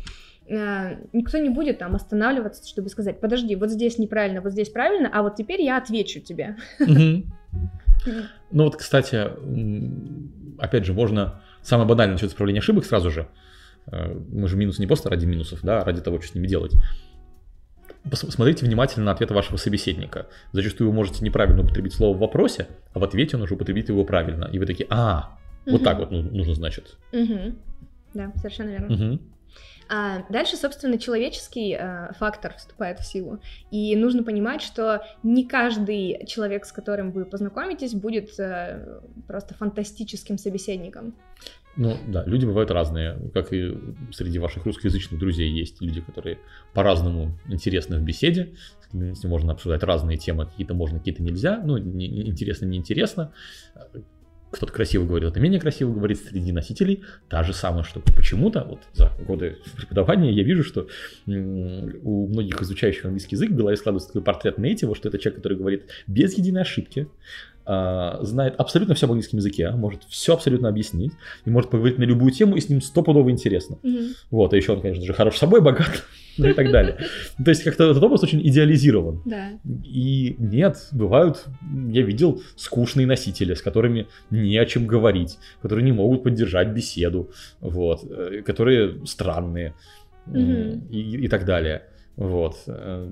э, 0.47 0.97
никто 1.13 1.37
не 1.37 1.49
будет 1.49 1.79
там 1.79 1.95
останавливаться, 1.95 2.67
чтобы 2.67 2.89
сказать, 2.89 3.19
подожди, 3.19 3.55
вот 3.55 3.69
здесь 3.69 3.97
неправильно, 3.97 4.41
вот 4.41 4.51
здесь 4.51 4.69
правильно, 4.69 5.09
а 5.13 5.23
вот 5.23 5.35
теперь 5.35 5.61
я 5.61 5.77
отвечу 5.77 6.19
тебе. 6.19 6.55
Ну 8.51 8.63
вот, 8.63 8.77
кстати, 8.77 9.27
опять 10.59 10.85
же, 10.85 10.93
можно 10.93 11.41
самое 11.67 11.87
банальное 11.87 12.13
насчет 12.15 12.29
исправления 12.29 12.59
ошибок 12.59 12.85
сразу 12.85 13.11
же. 13.11 13.27
Э, 13.91 14.13
Мы 14.31 14.47
же 14.47 14.57
минусы 14.57 14.81
не 14.81 14.87
просто 14.87 15.09
ради 15.09 15.25
минусов, 15.25 15.59
да, 15.63 15.81
а 15.81 15.85
ради 15.85 16.01
того, 16.01 16.19
что 16.21 16.31
с 16.31 16.35
ними 16.35 16.47
делать. 16.47 16.73
Пос- 18.05 18.29
Смотрите 18.31 18.65
внимательно 18.65 19.05
на 19.07 19.11
ответ 19.11 19.31
вашего 19.31 19.57
собеседника. 19.57 20.27
Зачастую 20.53 20.89
вы 20.89 20.95
можете 20.95 21.23
неправильно 21.25 21.61
употребить 21.63 21.93
слово 21.93 22.15
в 22.15 22.19
вопросе, 22.19 22.67
а 22.93 22.99
в 22.99 23.03
ответе 23.03 23.37
он 23.37 23.43
уже 23.43 23.55
употребит 23.55 23.89
его 23.89 24.03
правильно. 24.05 24.45
И 24.45 24.59
вы 24.59 24.65
такие, 24.65 24.87
а, 24.89 25.37
вот 25.65 25.75
Мгм. 25.75 25.83
так 25.83 25.99
вот 25.99 26.11
ну- 26.11 26.21
нужно, 26.23 26.53
значит. 26.53 26.97
Мгм. 27.11 27.57
Да, 28.13 28.31
совершенно 28.37 28.69
верно. 28.69 28.95
Мгм. 28.95 29.21
А 29.89 30.23
дальше, 30.29 30.57
собственно, 30.57 30.97
человеческий 30.97 31.75
э, 31.79 32.11
фактор 32.19 32.53
вступает 32.55 32.99
в 32.99 33.05
силу. 33.05 33.39
И 33.71 33.95
нужно 33.95 34.23
понимать, 34.23 34.61
что 34.61 35.05
не 35.23 35.45
каждый 35.45 36.25
человек, 36.25 36.65
с 36.65 36.71
которым 36.71 37.11
вы 37.11 37.25
познакомитесь, 37.25 37.93
будет 37.93 38.37
э, 38.39 39.01
просто 39.27 39.53
фантастическим 39.53 40.37
собеседником. 40.37 41.15
Ну 41.77 41.95
да, 42.07 42.23
люди 42.25 42.45
бывают 42.45 42.71
разные, 42.71 43.19
как 43.35 43.53
и 43.53 43.77
среди 44.11 44.39
ваших 44.39 44.65
русскоязычных 44.65 45.19
друзей 45.19 45.51
есть 45.51 45.79
люди, 45.79 46.01
которые 46.01 46.39
по-разному 46.73 47.37
интересны 47.47 47.99
в 47.99 48.01
беседе, 48.01 48.55
с 48.89 48.93
ними 48.93 49.13
можно 49.25 49.53
обсуждать 49.53 49.83
разные 49.83 50.17
темы, 50.17 50.47
какие-то 50.47 50.73
можно, 50.73 50.97
какие-то 50.97 51.21
нельзя, 51.21 51.61
ну 51.63 51.77
не- 51.77 52.27
интересно, 52.27 52.65
неинтересно. 52.65 53.31
Кто-то 54.57 54.73
красиво 54.73 55.05
говорит, 55.05 55.29
кто-то 55.29 55.39
менее 55.39 55.59
красиво 55.59 55.93
говорит, 55.93 56.19
среди 56.19 56.51
носителей 56.51 57.03
та 57.29 57.43
же 57.43 57.53
самая 57.53 57.83
штука. 57.83 58.11
Почему-то 58.13 58.63
вот 58.63 58.79
за 58.93 59.11
годы 59.25 59.57
преподавания 59.75 60.31
я 60.31 60.43
вижу, 60.43 60.63
что 60.63 60.87
у 61.27 62.27
многих 62.27 62.59
изучающих 62.61 63.05
английский 63.05 63.35
язык 63.35 63.51
в 63.51 63.55
голове 63.55 63.77
складывается 63.77 64.09
такой 64.09 64.23
портрет 64.23 64.57
нейтива, 64.57 64.95
что 64.95 65.09
это 65.09 65.19
человек, 65.19 65.37
который 65.37 65.57
говорит 65.59 65.85
без 66.07 66.35
единой 66.35 66.61
ошибки, 66.61 67.07
а, 67.65 68.17
знает 68.23 68.55
абсолютно 68.57 68.95
все 68.95 69.05
об 69.05 69.11
английском 69.11 69.37
языке, 69.37 69.69
может 69.71 70.03
все 70.05 70.33
абсолютно 70.33 70.69
объяснить, 70.69 71.11
и 71.45 71.49
может 71.51 71.69
поговорить 71.69 71.99
на 71.99 72.03
любую 72.03 72.31
тему, 72.31 72.55
и 72.55 72.61
с 72.61 72.69
ним 72.69 72.81
стопудово 72.81 73.29
интересно. 73.29 73.77
Вот, 74.31 74.53
а 74.53 74.57
еще 74.57 74.71
он, 74.71 74.81
конечно 74.81 75.05
же, 75.05 75.13
хорош 75.13 75.37
собой, 75.37 75.61
богат, 75.61 76.03
ну 76.37 76.47
и 76.49 76.53
так 76.53 76.71
далее. 76.71 76.97
То 77.43 77.49
есть 77.49 77.63
как-то 77.63 77.89
этот 77.91 78.03
образ 78.03 78.23
очень 78.23 78.45
идеализирован. 78.47 79.21
Да. 79.25 79.49
И 79.83 80.35
нет, 80.37 80.87
бывают, 80.91 81.45
я 81.89 82.01
видел 82.01 82.41
скучные 82.55 83.07
носители, 83.07 83.53
с 83.53 83.61
которыми 83.61 84.07
не 84.29 84.57
о 84.57 84.65
чем 84.65 84.87
говорить, 84.87 85.37
которые 85.61 85.85
не 85.85 85.91
могут 85.91 86.23
поддержать 86.23 86.69
беседу, 86.69 87.31
вот, 87.59 88.03
э, 88.09 88.41
которые 88.45 89.05
странные 89.05 89.73
Мгм. 90.25 90.87
и, 90.89 91.25
и 91.25 91.27
так 91.27 91.45
далее. 91.45 91.83
Вот, 92.15 92.55
э, 92.67 93.11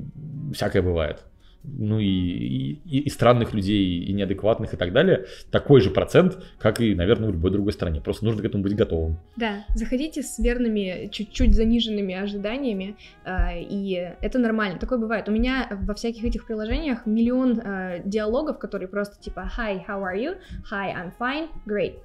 всякое 0.54 0.82
бывает. 0.82 1.20
Ну 1.68 2.00
и, 2.00 2.06
и, 2.06 3.00
и 3.00 3.10
странных 3.10 3.54
людей, 3.54 4.00
и 4.04 4.14
неадекватных, 4.14 4.74
и 4.74 4.78
так 4.78 4.94
далее. 4.94 5.26
Такой 5.52 5.82
же 5.82 5.90
процент, 5.90 6.38
как 6.60 6.82
и, 6.82 6.96
наверное, 6.96 7.30
в 7.30 7.34
любой 7.34 7.52
другой 7.52 7.74
стране. 7.74 8.02
Просто 8.02 8.26
нужно 8.26 8.42
к 8.42 8.46
этому 8.46 8.64
быть 8.64 8.76
готовым. 8.76 9.18
Да, 9.36 9.66
заходите 9.76 10.22
с 10.22 10.40
верными, 10.40 11.10
чуть-чуть 11.12 11.54
заниженными 11.54 12.14
ожиданиями, 12.16 12.96
а, 13.24 13.52
и 13.56 14.12
это 14.22 14.40
нормально, 14.40 14.80
такое 14.80 15.00
бывает. 15.00 15.28
У 15.30 15.32
меня 15.32 15.68
во 15.72 15.94
всяких 15.94 16.24
этих 16.24 16.46
приложениях 16.46 17.06
миллион 17.06 17.62
а, 17.64 18.00
диалогов, 18.00 18.60
которые 18.60 18.88
просто 18.88 19.22
типа 19.22 19.52
«Hi, 19.58 19.82
how 19.86 20.02
are 20.02 20.18
you?» 20.18 20.38
«Hi, 20.72 20.94
I'm 20.94 21.12
fine», 21.20 21.50
«Great». 21.66 21.96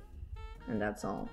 And 0.69 0.81
that's 0.81 1.05
all. 1.05 1.29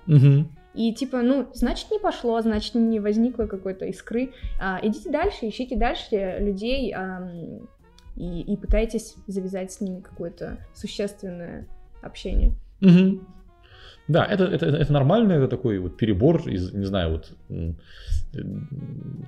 И 0.73 0.93
типа, 0.93 1.23
ну, 1.23 1.47
значит, 1.53 1.89
не 1.89 1.97
пошло, 1.97 2.39
значит, 2.41 2.75
не 2.75 2.99
возникло 2.99 3.47
какой-то 3.47 3.85
искры. 3.85 4.31
А, 4.61 4.79
идите 4.83 5.09
дальше, 5.09 5.49
ищите 5.49 5.75
дальше 5.75 6.37
людей 6.39 6.93
ам, 6.93 7.67
и, 8.17 8.41
и 8.41 8.57
пытайтесь 8.57 9.15
завязать 9.27 9.71
с 9.71 9.81
ними 9.81 10.01
какое-то 10.01 10.57
существенное 10.73 11.67
общение. 12.01 12.53
Мгм. 12.81 13.27
Да, 14.07 14.25
это, 14.25 14.45
это, 14.45 14.65
это 14.65 14.93
нормально, 14.93 15.33
это 15.33 15.47
такой 15.47 15.79
вот 15.79 15.97
перебор 15.97 16.47
из, 16.47 16.73
не 16.73 16.85
знаю, 16.85 17.11
вот 17.11 17.31
м, 17.49 17.77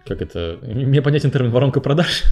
как 0.06 0.22
это, 0.22 0.58
мне 0.62 1.02
понятен 1.02 1.32
термин 1.32 1.52
воронка 1.52 1.82
продаж. 1.82 2.24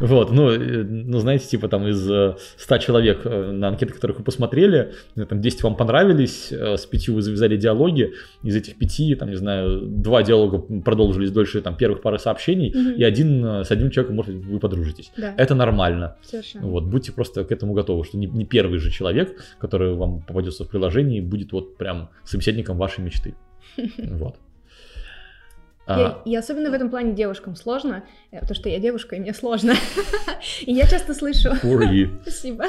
Вот, 0.00 0.30
ну, 0.30 0.50
э, 0.50 0.84
ну, 0.84 1.18
знаете, 1.18 1.46
типа 1.48 1.68
там 1.68 1.86
из 1.88 2.08
э, 2.10 2.36
100 2.56 2.78
человек 2.78 3.22
э, 3.24 3.50
на 3.50 3.68
анкеты, 3.68 3.92
которых 3.92 4.18
вы 4.18 4.24
посмотрели, 4.24 4.92
э, 5.16 5.24
там 5.26 5.40
10 5.40 5.62
вам 5.64 5.76
понравились, 5.76 6.52
э, 6.52 6.76
с 6.76 6.86
5 6.86 7.08
вы 7.08 7.22
завязали 7.22 7.56
диалоги, 7.56 8.12
из 8.42 8.54
этих 8.54 8.76
5, 8.78 9.18
там, 9.18 9.30
не 9.30 9.36
знаю, 9.36 9.80
два 9.82 10.22
диалога 10.22 10.58
продолжились 10.82 11.30
дольше 11.32 11.60
там 11.62 11.76
первых 11.76 12.00
пары 12.02 12.18
сообщений, 12.18 12.72
Мгм. 12.74 12.92
и 12.92 13.02
один 13.02 13.44
э, 13.44 13.64
с 13.64 13.70
одним 13.72 13.90
человеком, 13.90 14.16
может 14.16 14.34
быть, 14.34 14.46
вы 14.46 14.58
подружитесь. 14.60 15.10
Да, 15.16 15.34
Это 15.36 15.54
нормально. 15.54 16.16
совершенно. 16.22 16.66
Вот, 16.68 16.84
будьте 16.84 17.12
просто 17.12 17.44
к 17.44 17.50
этому 17.50 17.72
готовы, 17.72 18.04
что 18.04 18.18
не, 18.18 18.26
не 18.26 18.44
первый 18.44 18.78
же 18.78 18.90
человек, 18.90 19.36
который 19.58 19.94
вам 19.94 20.20
попадется 20.22 20.64
в 20.64 20.68
приложении, 20.68 21.20
будет 21.20 21.52
вот 21.52 21.76
прям 21.76 22.10
собеседником 22.24 22.76
вашей 22.78 23.00
мечты. 23.04 23.34
Вот. 23.98 24.36
А... 25.90 26.20
И, 26.26 26.36
особенно 26.36 26.70
в 26.70 26.74
этом 26.74 26.90
плане 26.90 27.14
девушкам 27.14 27.56
сложно, 27.56 28.04
э, 28.27 28.27
потому 28.30 28.54
что 28.54 28.68
я 28.68 28.78
девушка, 28.78 29.16
и 29.16 29.20
мне 29.20 29.32
сложно. 29.32 29.72
И 30.60 30.72
я 30.72 30.86
часто 30.86 31.14
слышу... 31.14 31.50
Спасибо. 32.22 32.64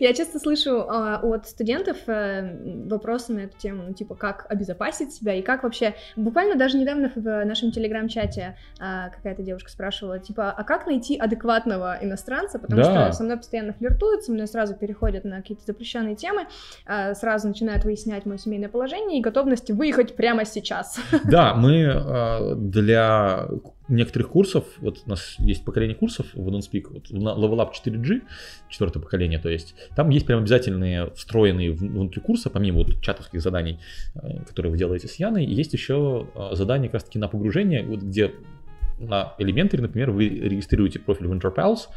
Я 0.00 0.14
часто 0.14 0.38
слышу 0.38 0.86
а, 0.88 1.20
от 1.22 1.46
студентов 1.46 1.96
э, 2.06 2.86
вопросы 2.86 3.32
на 3.32 3.40
эту 3.40 3.58
тему, 3.58 3.84
ну, 3.88 3.94
типа, 3.94 4.14
как 4.14 4.46
обезопасить 4.48 5.12
себя, 5.12 5.34
и 5.34 5.42
как 5.42 5.62
вообще... 5.62 5.94
Буквально 6.16 6.56
даже 6.56 6.78
недавно 6.78 7.12
в 7.14 7.44
нашем 7.44 7.70
телеграм-чате 7.70 8.56
а, 8.80 9.10
какая-то 9.10 9.42
девушка 9.42 9.70
спрашивала, 9.70 10.18
типа, 10.18 10.50
а 10.50 10.64
как 10.64 10.86
найти 10.86 11.18
адекватного 11.18 11.98
иностранца, 12.00 12.58
потому 12.58 12.82
что 12.82 13.12
со 13.12 13.22
мной 13.24 13.36
постоянно 13.36 13.74
флиртуют, 13.74 14.24
со 14.24 14.32
мной 14.32 14.46
сразу 14.46 14.74
переходят 14.74 15.24
на 15.24 15.36
какие-то 15.36 15.64
запрещенные 15.66 16.16
темы, 16.16 16.46
а, 16.86 17.14
сразу 17.14 17.48
начинают 17.48 17.84
выяснять 17.84 18.24
мое 18.24 18.38
семейное 18.38 18.68
положение 18.70 19.18
и 19.18 19.22
готовность 19.22 19.70
выехать 19.70 20.16
прямо 20.16 20.44
сейчас. 20.46 20.98
Да, 21.24 21.54
мы 21.54 22.54
для 22.56 23.48
некоторых 23.88 24.30
курсов, 24.30 24.64
вот 24.78 25.02
у 25.06 25.10
нас 25.10 25.36
есть 25.38 25.64
поколение 25.64 25.94
курсов 25.94 26.26
в 26.34 26.48
NonSpeak, 26.48 26.86
вот 26.90 27.10
на 27.10 27.30
Level 27.30 27.56
Up 27.56 27.72
4G, 27.72 28.22
четвертое 28.68 29.00
поколение, 29.00 29.38
то 29.38 29.48
есть 29.48 29.74
там 29.94 30.10
есть 30.10 30.26
прям 30.26 30.40
обязательные 30.40 31.10
встроенные 31.14 31.72
внутри 31.72 32.20
курса, 32.22 32.50
помимо 32.50 32.78
вот 32.78 33.00
чатовских 33.00 33.42
заданий, 33.42 33.78
э, 34.14 34.44
которые 34.44 34.72
вы 34.72 34.78
делаете 34.78 35.08
с 35.08 35.16
Яной, 35.16 35.44
есть 35.44 35.72
еще 35.72 36.28
э, 36.34 36.54
задания 36.54 36.88
как 36.88 36.94
раз 36.94 37.04
таки 37.04 37.18
на 37.18 37.28
погружение, 37.28 37.82
вот 37.82 38.00
где 38.00 38.32
на 38.98 39.34
Elementary, 39.38 39.80
например, 39.80 40.10
вы 40.10 40.28
регистрируете 40.28 40.98
профиль 40.98 41.26
в 41.26 41.32
Interpals, 41.32 41.88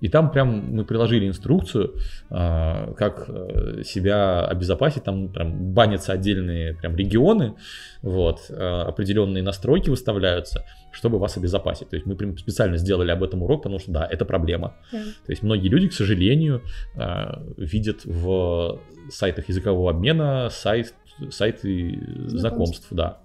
и 0.00 0.08
там 0.08 0.30
прям 0.30 0.74
мы 0.74 0.84
приложили 0.84 1.26
инструкцию, 1.26 1.94
а, 2.30 2.92
как 2.94 3.26
э, 3.28 3.82
себя 3.84 4.44
обезопасить. 4.44 5.04
Там 5.04 5.28
прям 5.28 5.72
банятся 5.72 6.12
отдельные 6.12 6.74
прям 6.74 6.96
регионы, 6.96 7.54
вот, 8.02 8.40
а, 8.50 8.82
определенные 8.88 9.42
настройки 9.42 9.90
выставляются, 9.90 10.64
чтобы 10.92 11.18
вас 11.18 11.36
обезопасить. 11.36 11.88
То 11.88 11.96
есть 11.96 12.06
мы 12.06 12.16
прям 12.16 12.36
специально 12.36 12.76
сделали 12.76 13.10
об 13.10 13.22
этом 13.22 13.42
урок, 13.42 13.62
потому 13.62 13.78
что 13.78 13.92
да, 13.92 14.06
это 14.06 14.24
проблема. 14.24 14.76
Да. 14.92 14.98
То 15.26 15.32
есть 15.32 15.42
многие 15.42 15.68
люди, 15.68 15.88
к 15.88 15.92
сожалению, 15.92 16.62
а, 16.96 17.42
видят 17.56 18.04
в 18.04 18.80
сайтах 19.10 19.48
языкового 19.48 19.90
обмена 19.90 20.48
сайт, 20.50 20.94
сайты 21.30 21.98
знакомств, 22.26 22.88
знакомств 22.88 22.88
да. 22.90 23.23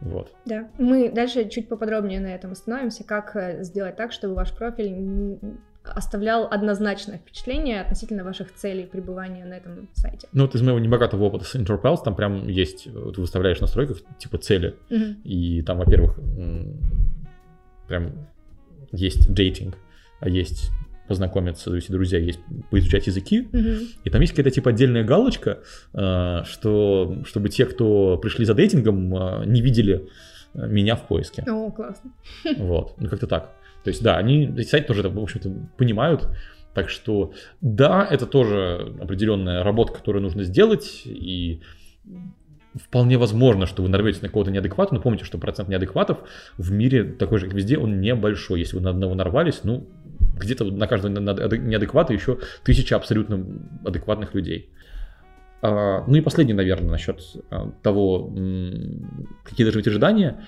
Вот. 0.00 0.32
Да. 0.46 0.68
Мы 0.78 1.10
дальше 1.10 1.48
чуть 1.48 1.68
поподробнее 1.68 2.20
на 2.20 2.28
этом 2.34 2.52
остановимся, 2.52 3.04
как 3.04 3.36
э, 3.36 3.62
сделать 3.62 3.96
так, 3.96 4.12
чтобы 4.12 4.34
ваш 4.34 4.54
профиль 4.54 5.38
оставлял 5.82 6.46
однозначное 6.50 7.18
впечатление 7.18 7.80
относительно 7.80 8.22
ваших 8.22 8.54
целей 8.54 8.84
пребывания 8.84 9.44
на 9.44 9.54
этом 9.54 9.88
сайте. 9.94 10.28
Ну 10.32 10.42
вот 10.44 10.54
из 10.54 10.62
моего 10.62 10.78
небогатого 10.78 11.24
опыта 11.24 11.44
с 11.44 11.54
Interpels 11.54 11.98
там 12.04 12.14
прям 12.14 12.48
есть, 12.48 12.86
вот 12.86 13.14
ты 13.14 13.20
выставляешь 13.20 13.58
в 13.58 13.62
настройках 13.62 13.98
типа 14.18 14.38
цели, 14.38 14.76
угу. 14.90 15.04
и 15.24 15.62
там, 15.62 15.78
во-первых, 15.78 16.18
прям 17.88 18.12
есть 18.92 19.32
дейтинг, 19.32 19.76
а 20.20 20.28
есть 20.28 20.70
познакомиться, 21.10 21.70
то 21.70 21.74
есть 21.74 21.90
друзья 21.90 22.20
есть, 22.20 22.38
поизучать 22.70 23.08
языки, 23.08 23.48
угу. 23.52 23.84
и 24.04 24.10
там 24.10 24.20
есть 24.20 24.32
какая-то 24.32 24.52
типа 24.52 24.70
отдельная 24.70 25.02
галочка, 25.02 25.58
э, 25.92 26.42
что 26.44 27.16
чтобы 27.26 27.48
те, 27.48 27.66
кто 27.66 28.16
пришли 28.16 28.44
за 28.44 28.54
дейтингом, 28.54 29.12
э, 29.12 29.44
не 29.44 29.60
видели 29.60 30.06
э, 30.54 30.68
меня 30.68 30.94
в 30.94 31.08
поиске. 31.08 31.42
О, 31.48 31.72
классно. 31.72 32.12
Вот, 32.58 32.94
ну 33.00 33.08
как-то 33.08 33.26
так. 33.26 33.50
То 33.82 33.88
есть 33.90 34.04
да, 34.04 34.18
они, 34.18 34.44
эти 34.56 34.68
сайты 34.68 34.86
тоже 34.86 35.00
это, 35.00 35.10
в 35.10 35.18
общем-то, 35.18 35.52
понимают, 35.76 36.28
так 36.74 36.90
что 36.90 37.32
да, 37.60 38.06
это 38.08 38.26
тоже 38.26 38.94
определенная 39.00 39.64
работа, 39.64 39.92
которую 39.92 40.22
нужно 40.22 40.44
сделать, 40.44 41.02
и 41.06 41.60
вполне 42.76 43.18
возможно, 43.18 43.66
что 43.66 43.82
вы 43.82 43.88
нарветесь 43.88 44.22
на 44.22 44.28
кого-то 44.28 44.52
неадеквата, 44.52 44.94
но 44.94 45.00
помните, 45.00 45.24
что 45.24 45.38
процент 45.38 45.68
неадекватов 45.68 46.18
в 46.56 46.70
мире 46.70 47.02
такой 47.02 47.40
же, 47.40 47.46
как 47.46 47.54
везде, 47.56 47.78
он 47.78 48.00
небольшой. 48.00 48.60
Если 48.60 48.76
вы 48.76 48.82
на 48.82 48.90
одного 48.90 49.14
нарвались, 49.14 49.64
ну, 49.64 49.88
где-то 50.40 50.64
на 50.64 50.86
каждого 50.86 51.12
неадеквата 51.12 52.12
еще 52.12 52.38
тысяча 52.64 52.96
абсолютно 52.96 53.46
адекватных 53.84 54.34
людей. 54.34 54.70
А, 55.62 56.04
ну 56.06 56.16
и 56.16 56.20
последний, 56.20 56.54
наверное, 56.54 56.90
насчет 56.90 57.20
а, 57.50 57.70
того, 57.82 58.26
какие 59.44 59.64
должны 59.64 59.80
быть 59.80 59.88
ожидания 59.88 60.44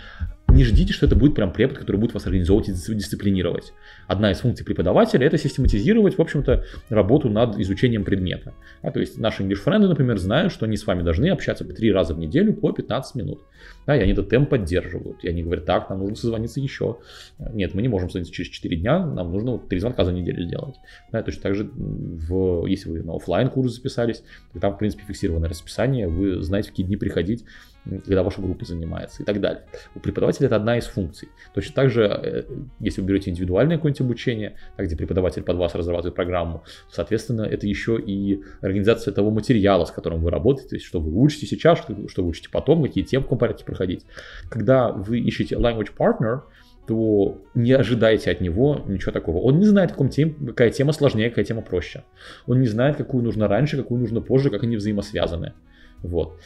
не 0.52 0.64
ждите, 0.64 0.92
что 0.92 1.06
это 1.06 1.16
будет 1.16 1.35
прям 1.35 1.52
препод, 1.52 1.78
который 1.78 1.97
будет 1.97 2.14
вас 2.14 2.26
организовывать 2.26 2.68
и 2.68 2.73
дисциплинировать. 2.73 3.73
Одна 4.06 4.30
из 4.30 4.38
функций 4.38 4.64
преподавателя– 4.64 5.26
это 5.26 5.38
систематизировать, 5.38 6.18
в 6.18 6.21
общем-то, 6.21 6.64
работу 6.88 7.28
над 7.30 7.59
изучением 7.59 8.04
предмета. 8.04 8.54
А, 8.82 8.90
то 8.90 9.00
есть 9.00 9.18
наши 9.18 9.42
English 9.42 9.64
Friends, 9.64 9.87
например, 9.88 10.18
знают, 10.18 10.52
что 10.52 10.66
они 10.66 10.76
с 10.76 10.87
вами 10.87 11.02
должны 11.02 11.28
общаться 11.30 11.64
по 11.64 11.73
три 11.73 11.92
раза 11.92 12.14
в 12.14 12.18
неделю 12.18 12.54
по 12.54 12.73
15 12.73 13.14
минут. 13.16 13.40
Да, 13.87 13.97
и 13.97 14.00
они 14.00 14.12
этот 14.12 14.28
темп 14.28 14.50
поддерживают. 14.50 15.25
И 15.25 15.28
они 15.28 15.42
говорят, 15.42 15.64
так, 15.64 15.88
нам 15.90 16.00
нужно 16.00 16.16
созвониться 16.16 16.61
еще. 16.61 16.99
Нет, 17.38 17.75
мы 17.75 17.82
не 17.82 17.88
можем 17.88 18.09
созвониться 18.09 18.35
через 18.35 18.50
4 18.50 18.76
дня, 18.76 19.04
нам 19.04 19.32
нужно 19.32 19.52
вот 19.52 19.68
3 19.68 19.78
звонка 19.80 20.04
за 20.04 20.12
неделю 20.12 20.44
сделать. 20.44 20.76
Да, 21.11 21.23
точно 21.23 21.42
так 21.42 21.54
же, 21.54 21.71
в, 21.73 22.66
если 22.66 22.90
вы 22.90 23.02
на 23.02 23.16
офлайн 23.16 23.49
курс 23.49 23.75
записались, 23.75 24.23
то 24.52 24.61
там, 24.61 24.75
в 24.75 24.78
принципе, 24.78 25.04
фиксированное 25.06 25.49
расписание, 25.49 26.09
вы 26.09 26.42
знаете, 26.42 26.68
в 26.68 26.73
какие 26.73 26.87
дни 26.87 26.97
приходить, 26.97 27.44
когда 27.85 28.23
ваша 28.23 28.41
группа 28.41 28.65
занимается 28.65 29.23
и 29.23 29.27
так 29.27 29.41
далее. 29.41 29.65
У 29.95 30.01
преподавателя 30.01 30.47
это 30.47 30.57
одна 30.57 30.79
из 30.79 30.87
функций. 30.87 31.29
Точно 31.55 31.75
так 31.75 31.91
же, 31.91 32.05
э, 32.05 32.43
если 32.81 33.01
вы 33.01 33.09
берете 33.09 33.31
индивидуальное 33.31 33.77
какое-нибудь 33.77 34.01
обучение, 34.01 34.57
где 34.79 34.97
преподаватель 34.97 35.43
под 35.43 35.57
вас 35.57 35.75
разрабатывает 35.75 36.15
программу, 36.15 36.62
соответственно, 36.91 37.43
это 37.43 37.67
еще 37.67 37.99
и 38.01 38.43
организация 38.61 39.12
того 39.12 39.31
материала, 39.31 39.85
с 39.85 39.91
которым 39.91 40.23
вы 40.23 40.31
работаете, 40.31 40.71
то 40.71 40.77
есть 40.77 40.87
что 40.87 41.01
вы 41.01 41.12
учите 41.21 41.47
сейчас, 41.47 41.79
что, 41.79 42.09
что 42.09 42.23
вы 42.23 42.31
учите 42.31 42.49
потом, 42.51 42.83
какие 42.83 43.05
темы 43.05 43.27
порядке 43.43 43.65
проходить. 43.65 44.05
Когда 44.49 44.93
вы 44.93 45.19
ищете 45.19 45.57
language 45.57 45.91
partner, 45.99 46.43
то 46.87 47.41
не 47.55 47.73
ожидайте 47.73 48.31
от 48.31 48.41
него 48.41 48.83
ничего 48.87 49.12
такого. 49.12 49.39
Он 49.39 49.59
не 49.59 49.65
знает, 49.67 49.93
каком 49.93 50.09
тем, 50.09 50.35
какая 50.47 50.71
тема 50.71 50.93
сложнее, 50.93 51.31
какая 51.31 51.45
тема 51.45 51.62
проще. 51.62 52.05
Он 52.47 52.61
не 52.61 52.67
знает, 52.67 52.97
какую 52.97 53.23
нужно 53.25 53.49
раньше, 53.49 53.77
какую 53.77 54.01
нужно 54.01 54.21
позже, 54.21 54.51
как 54.51 54.62
они 54.62 54.77
взаимосвязаны. 54.77 55.55
Вот. 56.03 56.41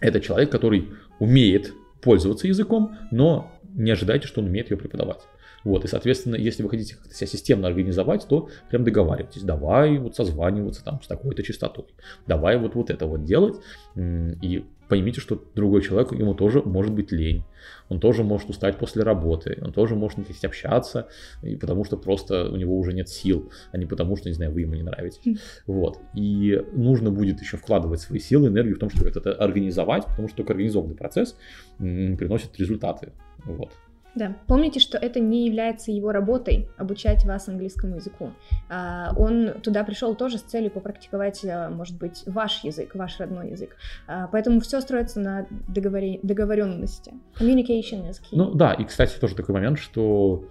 Это 0.00 0.20
человек, 0.20 0.50
который 0.50 0.90
умеет 1.18 1.72
пользоваться 2.00 2.46
языком, 2.46 2.96
но 3.10 3.52
не 3.74 3.90
ожидайте, 3.90 4.26
что 4.26 4.40
он 4.40 4.46
умеет 4.46 4.70
ее 4.70 4.76
преподавать. 4.76 5.20
Вот, 5.64 5.84
и, 5.84 5.88
соответственно, 5.88 6.36
если 6.36 6.62
вы 6.62 6.70
хотите 6.70 6.94
как-то 6.94 7.12
себя 7.12 7.26
системно 7.26 7.66
организовать, 7.66 8.28
то 8.28 8.48
прям 8.70 8.84
договаривайтесь, 8.84 9.42
давай 9.42 9.98
вот 9.98 10.14
созваниваться 10.14 10.84
там 10.84 11.02
с 11.02 11.08
такой-то 11.08 11.42
частотой, 11.42 11.86
давай 12.26 12.56
вот, 12.56 12.76
вот 12.76 12.88
это 12.88 13.06
вот 13.06 13.24
делать, 13.24 13.56
и 13.96 14.64
поймите, 14.88 15.20
что 15.20 15.42
другой 15.54 15.82
человек, 15.82 16.12
ему 16.12 16.34
тоже 16.34 16.62
может 16.62 16.92
быть 16.92 17.12
лень, 17.12 17.44
он 17.88 18.00
тоже 18.00 18.22
может 18.22 18.50
устать 18.50 18.78
после 18.78 19.02
работы, 19.02 19.58
он 19.62 19.72
тоже 19.72 19.94
может 19.94 20.18
не 20.18 20.24
хотеть 20.24 20.44
общаться, 20.44 21.08
и 21.42 21.56
потому 21.56 21.84
что 21.84 21.96
просто 21.96 22.50
у 22.50 22.56
него 22.56 22.78
уже 22.78 22.92
нет 22.92 23.08
сил, 23.08 23.50
а 23.72 23.78
не 23.78 23.86
потому 23.86 24.16
что, 24.16 24.28
не 24.28 24.34
знаю, 24.34 24.52
вы 24.52 24.62
ему 24.62 24.74
не 24.74 24.82
нравитесь. 24.82 25.20
Хм. 25.24 25.36
Вот. 25.66 25.98
И 26.14 26.62
нужно 26.72 27.10
будет 27.10 27.40
еще 27.40 27.56
вкладывать 27.56 28.00
свои 28.00 28.18
силы, 28.18 28.48
энергию 28.48 28.76
в 28.76 28.78
том, 28.78 28.90
чтобы 28.90 29.08
это 29.08 29.32
организовать, 29.32 30.06
потому 30.06 30.28
что 30.28 30.38
только 30.38 30.52
организованный 30.52 30.96
процесс 30.96 31.36
приносит 31.78 32.58
результаты. 32.58 33.12
Вот. 33.44 33.72
Да, 34.16 34.34
помните, 34.46 34.80
что 34.80 34.96
это 34.96 35.20
не 35.20 35.44
является 35.44 35.92
его 35.92 36.10
работой 36.10 36.68
обучать 36.78 37.26
вас 37.26 37.48
английскому 37.48 37.96
языку. 37.96 38.32
А, 38.70 39.12
он 39.14 39.60
туда 39.62 39.84
пришел 39.84 40.14
тоже 40.14 40.38
с 40.38 40.42
целью 40.42 40.70
попрактиковать, 40.70 41.44
а, 41.44 41.68
может 41.68 41.98
быть, 41.98 42.22
ваш 42.24 42.64
язык, 42.64 42.94
ваш 42.94 43.20
родной 43.20 43.50
язык. 43.50 43.76
А, 44.06 44.26
поэтому 44.28 44.60
все 44.60 44.80
строится 44.80 45.20
на 45.20 45.46
договоре... 45.68 46.18
договоренности. 46.22 47.12
Communication 47.38 48.08
is 48.08 48.22
key. 48.22 48.32
Ну 48.32 48.54
да, 48.54 48.72
и, 48.72 48.84
кстати, 48.84 49.18
тоже 49.20 49.34
такой 49.34 49.54
момент, 49.54 49.78
что 49.78 50.48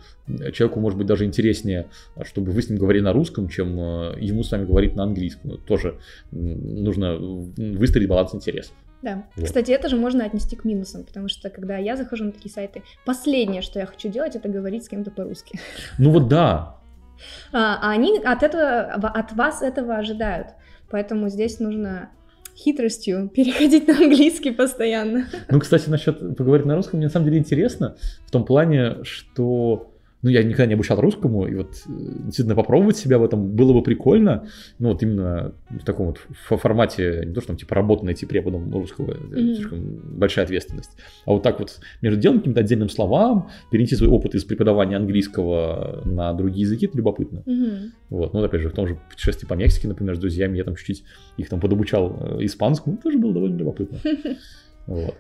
человеку 0.54 0.80
может 0.80 1.00
быть 1.00 1.08
даже 1.08 1.26
интереснее, 1.26 1.88
чтобы 2.22 2.52
вы 2.52 2.62
с 2.62 2.70
ним 2.70 2.78
говорили 2.78 3.02
на 3.02 3.14
русском, 3.14 3.50
чем 3.50 3.78
ему 4.20 4.44
с 4.44 4.52
вами 4.52 4.66
говорить 4.66 4.96
на 4.96 5.04
английском. 5.04 5.58
Тоже 5.66 5.98
нужно 6.32 7.18
выстроить 7.18 8.08
баланс 8.08 8.36
интересов. 8.36 8.76
Да. 9.06 9.24
Вот. 9.36 9.46
Кстати, 9.46 9.72
это 9.72 9.88
же 9.88 9.98
можно 9.98 10.26
отнести 10.26 10.56
к 10.56 10.66
минусам, 10.66 11.04
потому 11.04 11.30
что 11.30 11.52
когда 11.52 11.78
я 11.78 11.96
захожу 11.96 12.26
на 12.26 12.32
такие 12.32 12.52
сайты, 12.52 12.82
последнее, 13.06 13.62
что 13.62 13.78
я 13.78 13.86
хочу 13.86 14.10
делать, 14.10 14.36
это 14.36 14.50
говорить 14.50 14.84
с 14.84 14.90
кем-то 14.90 15.12
по-русски. 15.12 15.60
Ну 16.00 16.10
вот 16.10 16.28
да. 16.28 16.78
А, 17.54 17.78
а 17.84 17.92
они 17.92 18.18
от 18.18 18.42
этого, 18.42 18.82
от 18.82 19.32
вас 19.34 19.62
этого 19.62 19.96
ожидают. 19.96 20.48
Поэтому 20.90 21.30
здесь 21.30 21.60
нужно 21.60 22.10
хитростью 22.56 23.30
переходить 23.34 23.88
на 23.88 23.96
английский 23.96 24.50
постоянно. 24.50 25.28
Ну, 25.52 25.60
кстати, 25.60 25.88
насчет 25.88 26.36
поговорить 26.36 26.66
на 26.66 26.76
русском, 26.76 26.98
мне 26.98 27.06
на 27.06 27.12
самом 27.12 27.28
деле 27.28 27.38
интересно 27.38 27.98
в 28.26 28.32
том 28.32 28.44
плане, 28.44 29.04
что 29.04 29.94
ну, 30.26 30.32
я 30.32 30.42
никогда 30.42 30.66
не 30.66 30.74
обучал 30.74 31.00
русскому, 31.00 31.46
и 31.46 31.54
вот 31.54 31.76
э, 31.86 31.90
действительно 32.24 32.56
попробовать 32.56 32.98
себя 32.98 33.20
в 33.20 33.24
этом 33.24 33.52
было 33.52 33.74
бы 33.74 33.84
прикольно, 33.84 34.48
ну, 34.80 34.90
вот 34.90 35.04
именно 35.04 35.54
в 35.70 35.86
таком 35.86 36.08
вот 36.08 36.18
формате, 36.48 37.26
не 37.28 37.34
то, 37.36 37.42
что 37.42 37.50
там, 37.50 37.58
типа, 37.58 37.76
работа 37.76 38.06
найти 38.06 38.26
преподом 38.26 38.74
русского, 38.74 39.12
mm-hmm. 39.12 39.54
слишком 39.54 40.02
большая 40.18 40.46
ответственность, 40.46 40.90
а 41.28 41.34
вот 41.34 41.44
так 41.44 41.60
вот 41.60 41.80
между 42.02 42.20
делом 42.20 42.40
каким-то 42.40 42.62
отдельным 42.62 42.90
словам, 42.90 43.50
перенести 43.70 43.96
свой 43.96 44.10
опыт 44.10 44.34
из 44.34 44.44
преподавания 44.46 44.98
английского 44.98 46.02
на 46.06 46.34
другие 46.34 46.64
языки, 46.64 46.88
это 46.88 46.98
любопытно. 46.98 47.44
Mm-hmm. 47.46 47.90
Вот, 48.10 48.34
ну, 48.34 48.44
опять 48.44 48.62
же, 48.62 48.70
в 48.70 48.74
том 48.74 48.88
же 48.88 48.98
путешествии 49.12 49.46
по 49.46 49.54
Мексике, 49.54 49.88
например, 49.88 50.16
с 50.16 50.20
друзьями, 50.20 50.58
я 50.58 50.64
там 50.64 50.76
чуть-чуть 50.76 51.04
их 51.38 51.50
там 51.50 51.60
подобучал 51.60 52.18
э, 52.20 52.46
испанскому, 52.46 52.98
тоже 52.98 53.20
было 53.20 53.32
довольно 53.32 53.58
любопытно. 53.58 54.00
Вот. 54.88 55.16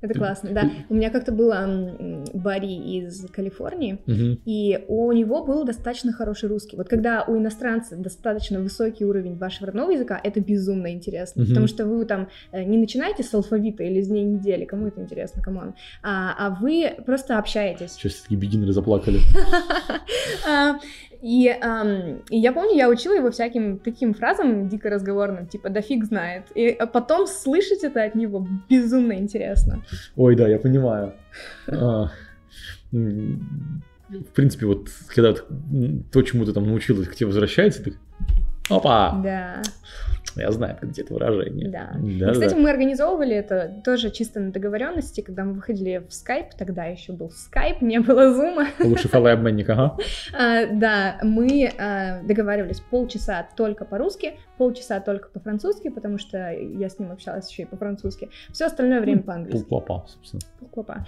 Это 0.00 0.14
классно, 0.18 0.50
да. 0.52 0.70
У 0.88 0.94
меня 0.94 1.10
как-то 1.10 1.32
было 1.32 2.26
Барри 2.32 2.98
из 2.98 3.26
Калифорнии, 3.30 4.00
угу. 4.06 4.40
и 4.44 4.84
у 4.88 5.12
него 5.12 5.44
был 5.44 5.64
достаточно 5.64 6.12
хороший 6.12 6.48
русский. 6.48 6.76
Вот 6.76 6.88
когда 6.88 7.24
у 7.24 7.36
иностранца 7.36 7.96
достаточно 7.96 8.60
высокий 8.60 9.04
уровень 9.04 9.36
вашего 9.36 9.66
родного 9.66 9.90
языка, 9.90 10.20
это 10.22 10.40
безумно 10.40 10.92
интересно, 10.92 11.42
угу. 11.42 11.50
потому 11.50 11.66
что 11.66 11.86
вы 11.86 12.04
там 12.04 12.28
э, 12.52 12.64
не 12.64 12.78
начинаете 12.78 13.22
с 13.22 13.32
алфавита 13.34 13.82
или 13.82 14.00
с 14.00 14.08
дней 14.08 14.24
недели, 14.24 14.64
кому 14.64 14.86
это 14.86 15.00
интересно, 15.00 15.42
кому 15.42 15.60
а, 16.02 16.34
а 16.38 16.50
вы 16.60 16.94
просто 17.04 17.38
общаетесь. 17.38 17.92
Сейчас 17.92 18.14
такие 18.20 18.40
бегинеры 18.40 18.72
заплакали. 18.72 19.20
А, 21.20 21.26
и, 21.26 21.48
эм, 21.48 22.22
и 22.30 22.38
я 22.38 22.52
помню, 22.52 22.76
я 22.76 22.88
учила 22.88 23.14
его 23.14 23.30
всяким 23.30 23.78
таким 23.78 24.14
фразам 24.14 24.68
дико 24.68 24.90
разговорным, 24.90 25.46
типа 25.46 25.68
«да 25.68 25.80
фиг 25.80 26.04
знает». 26.04 26.44
И 26.54 26.78
потом 26.92 27.26
слышать 27.26 27.84
это 27.84 28.04
от 28.04 28.14
него 28.14 28.46
безумно 28.68 29.14
интересно. 29.14 29.82
Ой, 30.16 30.36
да, 30.36 30.48
я 30.48 30.58
понимаю. 30.58 31.14
А, 31.72 32.10
в 32.92 34.32
принципе, 34.34 34.66
вот 34.66 34.88
когда 35.14 35.32
то, 35.32 36.22
чему 36.22 36.44
ты 36.44 36.52
там 36.52 36.66
научилась, 36.66 37.06
к 37.06 37.14
тебе 37.14 37.28
возвращается, 37.28 37.84
ты 37.84 37.94
опа! 38.68 39.20
Да. 39.22 39.62
Я 40.36 40.50
знаю, 40.52 40.78
где 40.82 41.02
это 41.02 41.14
выражение. 41.14 41.68
Да. 41.68 41.90
да 41.94 42.30
и, 42.30 42.32
кстати, 42.32 42.54
да. 42.54 42.60
мы 42.60 42.70
организовывали 42.70 43.34
это 43.34 43.80
тоже 43.84 44.10
чисто 44.10 44.40
на 44.40 44.52
договоренности, 44.52 45.20
когда 45.20 45.44
мы 45.44 45.54
выходили 45.54 46.04
в 46.08 46.12
скайп, 46.12 46.54
тогда 46.56 46.84
еще 46.84 47.12
был 47.12 47.30
скайп, 47.30 47.80
не 47.82 48.00
было 48.00 48.32
зума. 48.34 48.68
Лучше 48.80 49.08
файлы 49.08 49.30
обменник, 49.30 49.68
ага. 49.70 49.96
а, 50.32 50.66
да, 50.66 51.18
мы 51.22 51.72
а, 51.78 52.22
договаривались 52.22 52.80
полчаса 52.80 53.46
только 53.56 53.84
по-русски, 53.84 54.34
полчаса 54.58 55.00
только 55.00 55.28
по-французски, 55.28 55.88
потому 55.88 56.18
что 56.18 56.50
я 56.52 56.88
с 56.88 56.98
ним 56.98 57.12
общалась 57.12 57.50
еще 57.50 57.62
и 57.62 57.66
по-французски. 57.66 58.30
Все 58.52 58.66
остальное 58.66 59.00
время 59.00 59.22
по-английски. 59.22 59.68
Полклопа, 59.68 60.06
собственно. 60.08 60.42
Полклопа. 60.58 61.06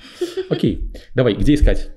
Окей, 0.51 0.93
давай, 1.15 1.35
где 1.35 1.55
искать? 1.55 1.91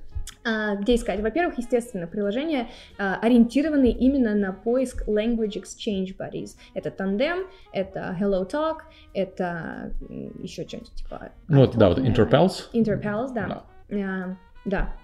А, 0.44 0.76
где 0.76 0.94
искать? 0.94 1.20
Во-первых, 1.20 1.58
естественно, 1.58 2.06
приложения 2.06 2.68
а, 2.98 3.18
ориентированы 3.20 3.90
именно 3.90 4.34
на 4.34 4.52
поиск 4.52 5.08
Language 5.08 5.62
Exchange 5.62 6.16
Buddies. 6.16 6.56
Это 6.74 6.90
Tandem, 6.90 7.46
это 7.72 8.16
Hello 8.20 8.48
Talk, 8.48 8.82
это 9.12 9.92
еще 10.38 10.66
что-нибудь 10.66 10.92
типа... 10.94 11.30
Ну 11.48 11.60
вот, 11.60 11.76
да, 11.76 11.88
вот 11.88 11.98
Interpels. 11.98 12.70
Interpels, 12.72 13.32
да. 13.34 13.64
Да. 13.88 13.96
А, 13.98 14.36
да. 14.64 14.94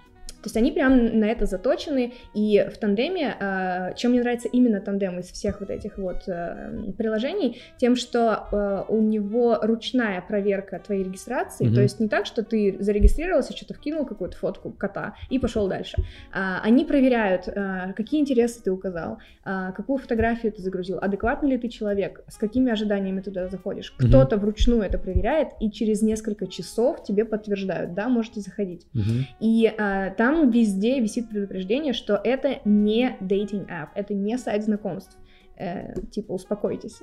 То 0.43 0.47
есть 0.47 0.57
они 0.57 0.73
прям 0.73 1.19
на 1.19 1.27
это 1.27 1.47
заточены, 1.47 2.15
и 2.35 2.67
в 2.73 2.79
тандеме, 2.79 3.37
а, 3.39 3.93
чем 3.95 4.13
мне 4.13 4.21
нравится 4.21 4.49
именно 4.49 4.81
тандем 4.81 5.19
из 5.19 5.27
всех 5.27 5.61
вот 5.61 5.71
этих 5.71 5.99
вот 5.99 6.29
э, 6.29 6.93
приложений, 6.99 7.61
тем, 7.77 7.97
что 7.97 8.49
э, 8.51 8.85
у 8.89 9.01
него 9.01 9.59
ручная 9.63 10.21
проверка 10.21 10.79
твоей 10.79 11.05
регистрации, 11.05 11.67
mm-hmm. 11.67 11.75
то 11.75 11.81
есть 11.81 12.01
не 12.01 12.09
так, 12.09 12.27
что 12.27 12.43
ты 12.43 12.77
зарегистрировался, 12.81 13.57
что-то 13.57 13.75
вкинул 13.75 14.05
какую-то 14.05 14.37
фотку 14.37 14.71
кота 14.71 15.15
и 15.31 15.39
пошел 15.39 15.69
дальше. 15.69 15.97
А, 16.33 16.61
они 16.63 16.85
проверяют, 16.85 17.49
э, 17.49 17.93
какие 17.97 18.21
интересы 18.21 18.63
ты 18.63 18.71
указал, 18.71 19.19
а, 19.45 19.73
какую 19.73 19.99
фотографию 19.99 20.53
ты 20.53 20.63
загрузил, 20.63 20.99
адекватный 21.01 21.51
ли 21.51 21.59
ты 21.59 21.69
человек, 21.69 22.25
с 22.29 22.37
какими 22.37 22.73
ожиданиями 22.73 23.21
туда 23.21 23.49
заходишь. 23.49 23.95
Mm-hmm. 23.99 24.09
Кто-то 24.09 24.37
вручную 24.37 24.83
это 24.83 24.99
проверяет, 24.99 25.49
и 25.61 25.71
через 25.71 26.03
несколько 26.03 26.47
часов 26.47 27.05
тебе 27.05 27.25
подтверждают, 27.25 27.95
да, 27.95 28.09
можете 28.09 28.41
заходить. 28.41 28.87
Mm-hmm. 28.95 29.23
И 29.41 29.73
там 30.17 30.32
там 30.33 30.51
везде 30.51 31.01
висит 31.01 31.29
предупреждение, 31.29 31.93
что 31.93 32.21
это 32.23 32.61
не 32.65 33.17
dating 33.21 33.67
app, 33.69 33.89
это 33.95 34.15
не 34.15 34.39
сайт 34.39 34.65
знакомств. 34.65 35.17
Э, 35.57 35.95
типа, 36.11 36.33
успокойтесь. 36.33 36.99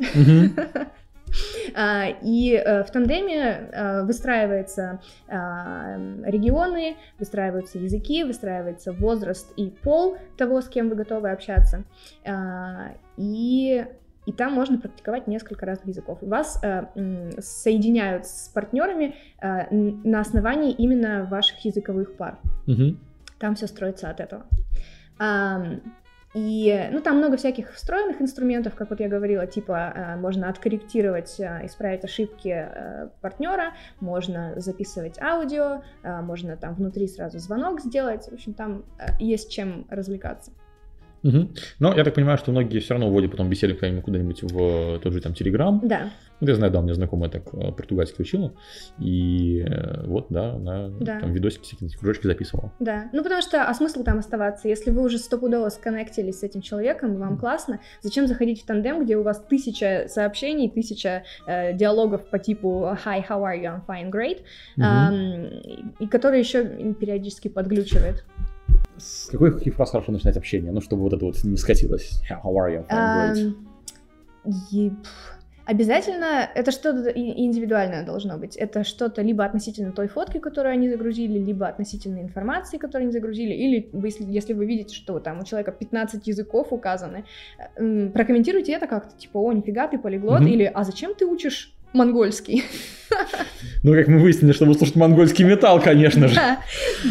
Uh, 1.76 2.18
и 2.24 2.56
uh, 2.56 2.84
в 2.84 2.92
тандеме 2.92 3.70
uh, 3.72 4.06
выстраиваются 4.06 5.00
регионы, 5.28 6.96
выстраиваются 7.20 7.78
языки, 7.78 8.24
выстраивается 8.24 8.92
возраст 8.92 9.54
и 9.56 9.70
пол 9.70 10.18
того, 10.38 10.62
с 10.62 10.68
кем 10.68 10.90
вы 10.90 10.96
готовы 10.96 11.30
общаться. 11.30 11.84
И 13.18 13.86
и 14.30 14.32
там 14.32 14.54
можно 14.54 14.78
практиковать 14.78 15.26
несколько 15.26 15.66
разных 15.66 15.88
языков. 15.88 16.20
Вас 16.22 16.62
э, 16.62 16.86
соединяют 17.40 18.28
с 18.28 18.50
партнерами 18.50 19.16
э, 19.42 19.74
на 19.74 20.20
основании 20.20 20.72
именно 20.72 21.26
ваших 21.26 21.66
языковых 21.66 22.16
пар. 22.16 22.38
Угу. 22.68 22.96
Там 23.40 23.56
все 23.56 23.68
строится 23.68 24.10
от 24.10 24.20
этого. 24.20 24.46
И, 26.36 26.90
ну, 26.92 27.02
там 27.02 27.18
много 27.18 27.38
всяких 27.38 27.74
встроенных 27.74 28.22
инструментов, 28.22 28.76
как 28.76 28.92
вот 28.92 29.00
я 29.00 29.10
говорила, 29.10 29.48
типа 29.48 29.94
э, 29.96 30.16
можно 30.18 30.48
откорректировать, 30.48 31.40
э, 31.40 31.66
исправить 31.66 32.04
ошибки 32.04 32.50
э, 32.50 33.10
партнера, 33.20 33.74
можно 34.00 34.54
записывать 34.58 35.20
аудио, 35.20 35.82
можно 36.04 36.56
там 36.56 36.76
внутри 36.76 37.08
сразу 37.08 37.40
звонок 37.40 37.82
сделать, 37.82 38.26
в 38.26 38.34
общем, 38.34 38.54
там 38.54 38.86
есть 39.18 39.52
чем 39.52 39.88
развлекаться. 39.90 40.52
Угу. 41.24 41.50
Но 41.80 41.94
я 41.96 42.04
так 42.04 42.14
понимаю, 42.14 42.38
что 42.38 42.52
многие 42.52 42.80
все 42.80 42.94
равно 42.94 43.08
уводят 43.08 43.32
потом 43.32 43.50
беседу 43.50 43.76
куда-нибудь 43.76 44.44
в 44.44 45.00
тот 45.00 45.14
же 45.14 45.22
там 45.22 45.34
Телеграм. 45.34 45.82
Да. 45.84 46.12
Я 46.42 46.56
знаю, 46.56 46.72
да, 46.72 46.80
у 46.80 46.84
меня 46.84 46.94
знакомая 46.94 47.30
так 47.30 47.44
э, 47.54 47.72
португальский 47.74 48.22
учила, 48.22 48.54
и 48.98 49.66
э, 49.68 50.06
вот, 50.06 50.28
да, 50.30 50.54
она 50.54 50.90
да. 51.00 51.20
там 51.20 51.34
видосики, 51.34 51.64
всякие 51.64 51.90
кружочки 51.90 52.28
записывала. 52.28 52.72
Да, 52.80 53.10
ну 53.12 53.24
потому 53.24 53.42
что, 53.42 53.66
а 53.66 53.74
смысл 53.74 54.04
там 54.04 54.20
оставаться? 54.20 54.70
Если 54.70 54.90
вы 54.90 55.04
уже 55.04 55.18
стопудово 55.18 55.68
сконнектились 55.68 56.40
с 56.40 56.44
этим 56.44 56.62
человеком, 56.62 57.18
вам 57.18 57.34
mm. 57.34 57.40
классно, 57.40 57.82
зачем 58.02 58.26
заходить 58.26 58.62
в 58.62 58.66
тандем, 58.66 59.04
где 59.04 59.18
у 59.18 59.24
вас 59.24 59.44
тысяча 59.50 60.06
сообщений, 60.08 60.70
тысяча 60.70 61.24
э, 61.46 61.74
диалогов 61.74 62.30
по 62.30 62.40
типу 62.40 62.98
«Hi, 63.06 63.22
how 63.28 63.42
are 63.42 63.62
you? 63.62 63.66
I'm 63.66 63.86
fine, 63.86 64.10
great», 64.10 64.44
mm-hmm. 64.78 64.84
эм, 64.84 65.92
и, 66.00 66.08
который 66.08 66.40
еще 66.40 66.64
периодически 66.94 67.50
подглючивает. 67.50 68.24
С 68.98 69.30
какой, 69.32 69.54
каких 69.54 69.76
фраз 69.76 69.92
хорошо 69.92 70.12
начинать 70.12 70.38
общение? 70.38 70.72
Ну, 70.72 70.82
чтобы 70.82 71.04
вот 71.04 71.14
это 71.14 71.26
вот 71.26 71.44
не 71.44 71.58
скатилось. 71.58 72.22
How 72.30 72.54
are 72.54 72.70
you? 72.70 72.84
Um, 72.90 73.56
Обязательно 75.70 76.50
это 76.56 76.72
что-то 76.72 77.12
индивидуальное 77.12 78.04
должно 78.04 78.40
быть. 78.40 78.56
Это 78.56 78.84
что-то 78.84 79.22
либо 79.22 79.46
относительно 79.46 79.92
той 79.92 80.08
фотки, 80.08 80.40
которую 80.40 80.74
они 80.74 80.90
загрузили, 80.90 81.38
либо 81.38 81.68
относительно 81.68 82.22
информации, 82.22 82.80
которую 82.80 83.04
они 83.04 83.12
загрузили, 83.12 83.54
или 83.54 83.88
если, 83.94 84.24
если 84.24 84.54
вы 84.54 84.66
видите, 84.66 84.96
что 84.96 85.20
там 85.20 85.42
у 85.42 85.44
человека 85.44 85.72
15 85.72 86.26
языков 86.26 86.74
указаны, 86.74 87.26
прокомментируйте 87.76 88.72
это 88.72 88.88
как-то, 88.88 89.16
типа, 89.16 89.38
о, 89.38 89.54
нифига, 89.54 89.88
ты 89.88 90.00
полиглот, 90.00 90.42
mm-hmm. 90.42 90.50
или 90.50 90.64
а 90.64 90.84
зачем 90.84 91.14
ты 91.14 91.28
учишь 91.28 91.78
монгольский. 91.94 92.64
Ну, 93.82 93.94
как 93.94 94.08
мы 94.08 94.20
выяснили, 94.20 94.52
чтобы 94.52 94.74
слушать 94.74 94.96
монгольский 94.96 95.46
металл, 95.46 95.82
конечно 95.82 96.28
же. 96.28 96.36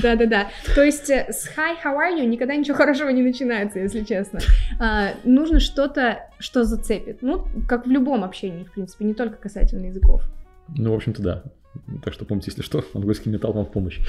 Да-да-да. 0.02 0.48
То 0.74 0.84
есть 0.84 1.08
э, 1.10 1.26
с 1.30 1.48
hi, 1.56 1.76
how 1.82 1.96
are 1.96 2.14
you 2.16 2.26
никогда 2.26 2.54
ничего 2.54 2.76
хорошего 2.76 3.08
не 3.08 3.22
начинается, 3.22 3.78
если 3.78 4.04
честно. 4.04 4.40
А, 4.78 5.14
нужно 5.24 5.60
что-то, 5.60 6.28
что 6.38 6.64
зацепит. 6.64 7.18
Ну, 7.22 7.46
как 7.66 7.86
в 7.86 7.90
любом 7.90 8.22
общении, 8.22 8.64
в 8.64 8.72
принципе, 8.72 9.06
не 9.06 9.14
только 9.14 9.36
касательно 9.36 9.86
языков. 9.86 10.22
Ну, 10.76 10.92
в 10.92 10.96
общем-то, 10.96 11.22
да. 11.22 11.42
Так 12.04 12.14
что 12.14 12.24
помните, 12.24 12.50
если 12.50 12.62
что, 12.62 12.84
английский 12.94 13.30
металл 13.30 13.52
вам 13.52 13.64
в 13.64 13.70
помощь. 13.70 14.00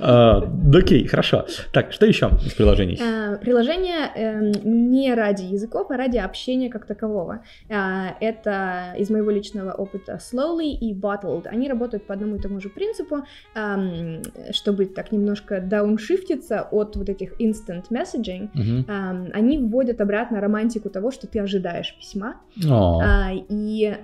А, 0.00 0.42
окей, 0.74 1.06
хорошо. 1.06 1.46
Так, 1.72 1.92
что 1.92 2.06
еще 2.06 2.30
из 2.44 2.52
приложений? 2.52 2.98
А, 3.02 3.36
приложение 3.36 4.10
эм, 4.14 4.52
не 4.90 5.14
ради 5.14 5.44
языков, 5.44 5.90
а 5.90 5.96
ради 5.96 6.18
общения 6.18 6.70
как 6.70 6.86
такового. 6.86 7.42
А, 7.68 8.16
это 8.20 8.94
из 8.98 9.10
моего 9.10 9.30
личного 9.30 9.72
опыта 9.72 10.18
Slowly 10.20 10.70
и 10.70 10.94
Bottled. 10.94 11.46
Они 11.46 11.68
работают 11.68 12.06
по 12.06 12.14
одному 12.14 12.36
и 12.36 12.38
тому 12.38 12.60
же 12.60 12.68
принципу, 12.68 13.24
чтобы 14.52 14.86
так 14.86 15.12
немножко 15.12 15.60
дауншифтиться 15.60 16.62
от 16.70 16.96
вот 16.96 17.08
этих 17.08 17.40
instant 17.40 17.84
messaging. 17.90 18.48
Они 19.32 19.58
вводят 19.58 20.00
обратно 20.00 20.40
романтику 20.40 20.90
того, 20.90 21.10
что 21.10 21.26
ты 21.26 21.40
ожидаешь 21.40 21.96
письма. 21.98 22.36
И 22.58 23.96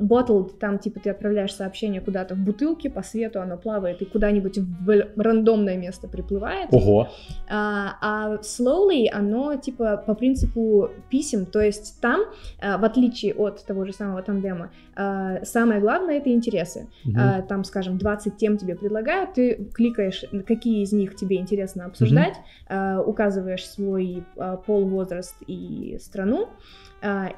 Bottled, 0.00 0.58
там 0.58 0.78
типа 0.78 1.00
ты 1.00 1.10
отправляешь 1.10 1.54
сообщение 1.54 2.00
куда-то 2.00 2.34
в 2.34 2.38
бутылку, 2.38 2.69
бутылке, 2.70 2.90
по 2.90 3.02
свету 3.02 3.40
оно 3.40 3.56
плавает 3.56 4.02
и 4.02 4.04
куда-нибудь 4.04 4.58
в 4.58 5.20
рандомное 5.20 5.76
место 5.76 6.08
приплывает. 6.08 6.68
Ого. 6.72 7.08
А, 7.48 7.96
а 8.00 8.36
slowly 8.42 9.08
оно 9.12 9.56
типа 9.56 10.02
по 10.06 10.14
принципу 10.14 10.90
писем, 11.10 11.46
то 11.46 11.60
есть 11.60 12.00
там, 12.00 12.22
а, 12.60 12.78
в 12.78 12.84
отличие 12.84 13.34
от 13.34 13.64
того 13.64 13.84
же 13.84 13.92
самого 13.92 14.22
тандема, 14.22 14.70
а, 14.94 15.44
самое 15.44 15.80
главное 15.80 16.18
это 16.18 16.30
интересы. 16.30 16.88
Угу. 17.04 17.46
Там, 17.48 17.64
скажем, 17.64 17.98
20 17.98 18.36
тем 18.36 18.56
тебе 18.56 18.74
предлагают, 18.74 19.34
ты 19.34 19.68
кликаешь, 19.74 20.24
какие 20.46 20.82
из 20.82 20.92
них 20.92 21.16
тебе 21.16 21.36
интересно 21.36 21.86
обсуждать, 21.86 22.36
угу. 22.68 23.10
указываешь 23.10 23.66
свой 23.66 24.24
пол, 24.66 24.86
возраст 24.86 25.36
и 25.46 25.98
страну, 26.00 26.48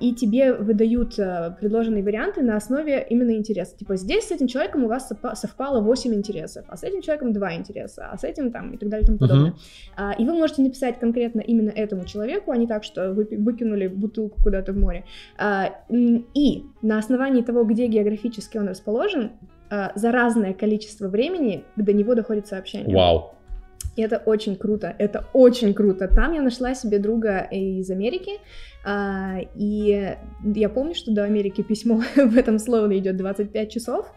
и 0.01 0.15
тебе 0.15 0.55
выдают 0.55 1.19
а, 1.19 1.51
предложенные 1.51 2.03
варианты 2.03 2.43
на 2.43 2.57
основе 2.57 3.07
именно 3.09 3.33
интереса. 3.37 3.77
Типа 3.77 3.97
здесь 3.97 4.29
с 4.29 4.31
этим 4.31 4.49
человеком 4.49 4.85
у 4.85 4.89
вас 4.89 5.11
совпало 5.35 5.81
8 5.81 6.15
интересов, 6.15 6.65
а 6.69 6.77
с 6.77 6.83
этим 6.83 7.01
человеком 7.01 7.33
2 7.33 7.55
интереса, 7.55 8.09
а 8.11 8.19
с 8.19 8.25
этим 8.25 8.51
там 8.51 8.73
и 8.73 8.77
так 8.77 8.89
далее 8.89 9.05
и 9.05 9.07
тому 9.07 9.19
подобное. 9.19 9.55
Uh-huh. 9.97 10.15
И 10.19 10.25
вы 10.25 10.33
можете 10.35 10.63
написать 10.63 10.99
конкретно 10.99 11.41
именно 11.41 11.71
этому 11.71 12.05
человеку, 12.05 12.51
а 12.51 12.57
не 12.57 12.67
так, 12.67 12.85
что 12.85 13.13
вы 13.13 13.29
выкинули 13.31 13.87
бутылку 13.87 14.43
куда-то 14.43 14.73
в 14.73 14.79
море. 14.79 15.05
И 15.89 16.65
на 16.83 16.99
основании 16.99 17.43
того, 17.43 17.65
где 17.65 17.87
географически 17.87 18.59
он 18.59 18.69
расположен, 18.69 19.33
э, 19.71 19.89
за 19.95 20.13
разное 20.13 20.55
количество 20.55 21.09
времени 21.09 21.65
до 21.77 21.93
него 21.93 22.15
доходит 22.15 22.47
сообщение. 22.47 22.95
Вау. 22.95 23.35
И 23.97 24.03
это 24.03 24.23
очень 24.25 24.57
круто, 24.57 24.95
это 24.99 25.27
очень 25.33 25.75
круто. 25.75 26.09
Там 26.09 26.33
я 26.33 26.43
нашла 26.43 26.75
себе 26.75 26.99
друга 26.99 27.47
из 27.51 27.91
Америки, 27.91 28.33
а, 28.85 29.39
и 29.55 30.17
я 30.55 30.69
помню, 30.69 30.95
что 30.95 31.13
до 31.13 31.25
Америки 31.25 31.63
письмо 31.63 32.03
в 32.17 32.37
этом 32.37 32.59
слове 32.59 32.99
идет 32.99 33.17
25 33.17 33.71
часов, 33.71 34.13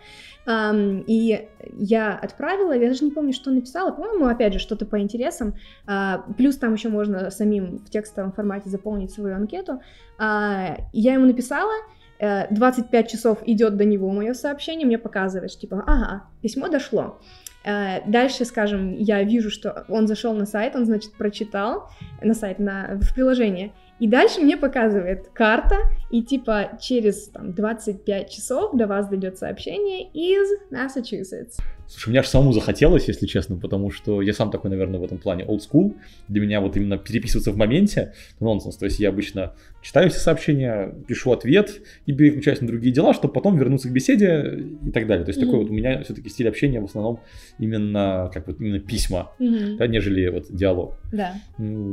Um, 0.48 1.04
и 1.08 1.48
я 1.76 2.14
отправила, 2.14 2.72
я 2.74 2.90
даже 2.90 3.04
не 3.04 3.10
помню, 3.10 3.34
что 3.34 3.50
написала, 3.50 3.92
по-моему, 3.92 4.28
опять 4.28 4.54
же, 4.54 4.60
что-то 4.60 4.86
по 4.86 5.00
интересам. 5.00 5.56
Uh, 5.88 6.22
плюс 6.38 6.58
там 6.58 6.74
еще 6.74 6.90
можно 6.90 7.32
самим 7.32 7.80
в 7.80 7.90
текстовом 7.90 8.32
формате 8.32 8.70
заполнить 8.70 9.12
свою 9.12 9.36
анкету. 9.36 9.82
Uh, 10.20 10.84
я 10.94 11.14
ему 11.14 11.26
написала, 11.26 11.74
25 12.20 12.94
э, 12.94 13.10
часов 13.10 13.40
идет 13.46 13.76
до 13.76 13.84
него 13.84 14.10
мое 14.10 14.34
сообщение, 14.34 14.86
мне 14.86 14.98
показывает, 14.98 15.52
что 15.52 15.62
типа, 15.62 15.84
ага, 15.86 16.24
письмо 16.42 16.70
дошло. 16.70 17.20
Э, 17.66 18.02
дальше, 18.06 18.46
скажем, 18.46 18.94
я 18.94 19.24
вижу, 19.24 19.50
что 19.50 19.86
он 19.90 20.08
зашел 20.08 20.34
на 20.34 20.46
сайт, 20.46 20.76
он, 20.76 20.86
значит, 20.86 21.14
прочитал 21.14 21.90
на 22.22 22.36
сайт, 22.36 22.60
на, 22.60 23.00
в 23.02 23.14
приложение, 23.16 23.74
и 24.00 24.08
дальше 24.08 24.42
мне 24.42 24.56
показывает 24.56 25.30
карта, 25.34 25.78
и 26.12 26.22
типа 26.22 26.78
через 26.80 27.30
там, 27.30 27.54
25 27.54 28.30
часов 28.30 28.76
до 28.78 28.86
вас 28.86 29.08
дойдет 29.08 29.40
сообщение 29.40 30.08
из 30.14 30.48
Massachusetts. 30.72 31.58
Слушай, 31.88 32.10
мне 32.10 32.20
аж 32.20 32.28
самому 32.28 32.52
захотелось, 32.52 33.08
если 33.08 33.26
честно, 33.26 33.58
потому 33.58 33.92
что 33.92 34.22
я 34.22 34.34
сам 34.34 34.52
такой, 34.52 34.70
наверное, 34.70 35.00
в 35.00 35.04
этом 35.04 35.18
плане 35.18 35.44
old 35.44 35.60
school. 35.60 35.96
Для 36.28 36.42
меня 36.42 36.62
вот 36.62 36.76
именно 36.78 36.98
переписываться 36.98 37.52
в 37.52 37.58
моменте 37.58 38.14
нонсенс. 38.40 38.78
То 38.78 38.86
есть 38.86 39.00
я 39.00 39.10
обычно 39.10 39.54
читаю 39.82 40.10
все 40.10 40.20
сообщения, 40.20 40.94
пишу 41.08 41.32
ответ 41.32 41.82
и 42.06 42.14
переключаюсь 42.14 42.62
на 42.62 42.68
другие 42.68 42.94
дела, 42.94 43.14
чтобы 43.14 43.34
потом 43.34 43.58
вернуться 43.58 43.90
к 43.90 43.92
беседе 43.92 44.66
и 44.86 44.92
так 44.92 45.08
далее. 45.08 45.26
То 45.26 45.30
есть 45.30 45.40
mm-hmm. 45.40 45.46
такой 45.46 45.60
вот 45.60 45.70
у 45.70 45.74
меня 45.74 46.04
все-таки 46.04 46.30
стиль 46.30 46.50
общения 46.50 46.82
в 46.82 46.86
основном 46.86 47.20
именно 47.60 48.32
как 48.34 48.48
вот 48.48 48.60
именно 48.60 48.80
письма, 48.80 49.32
mm-hmm. 49.40 49.78
да, 49.78 49.88
нежели 49.88 50.28
вот 50.30 50.46
диалог. 50.50 50.96
Да. 51.12 51.34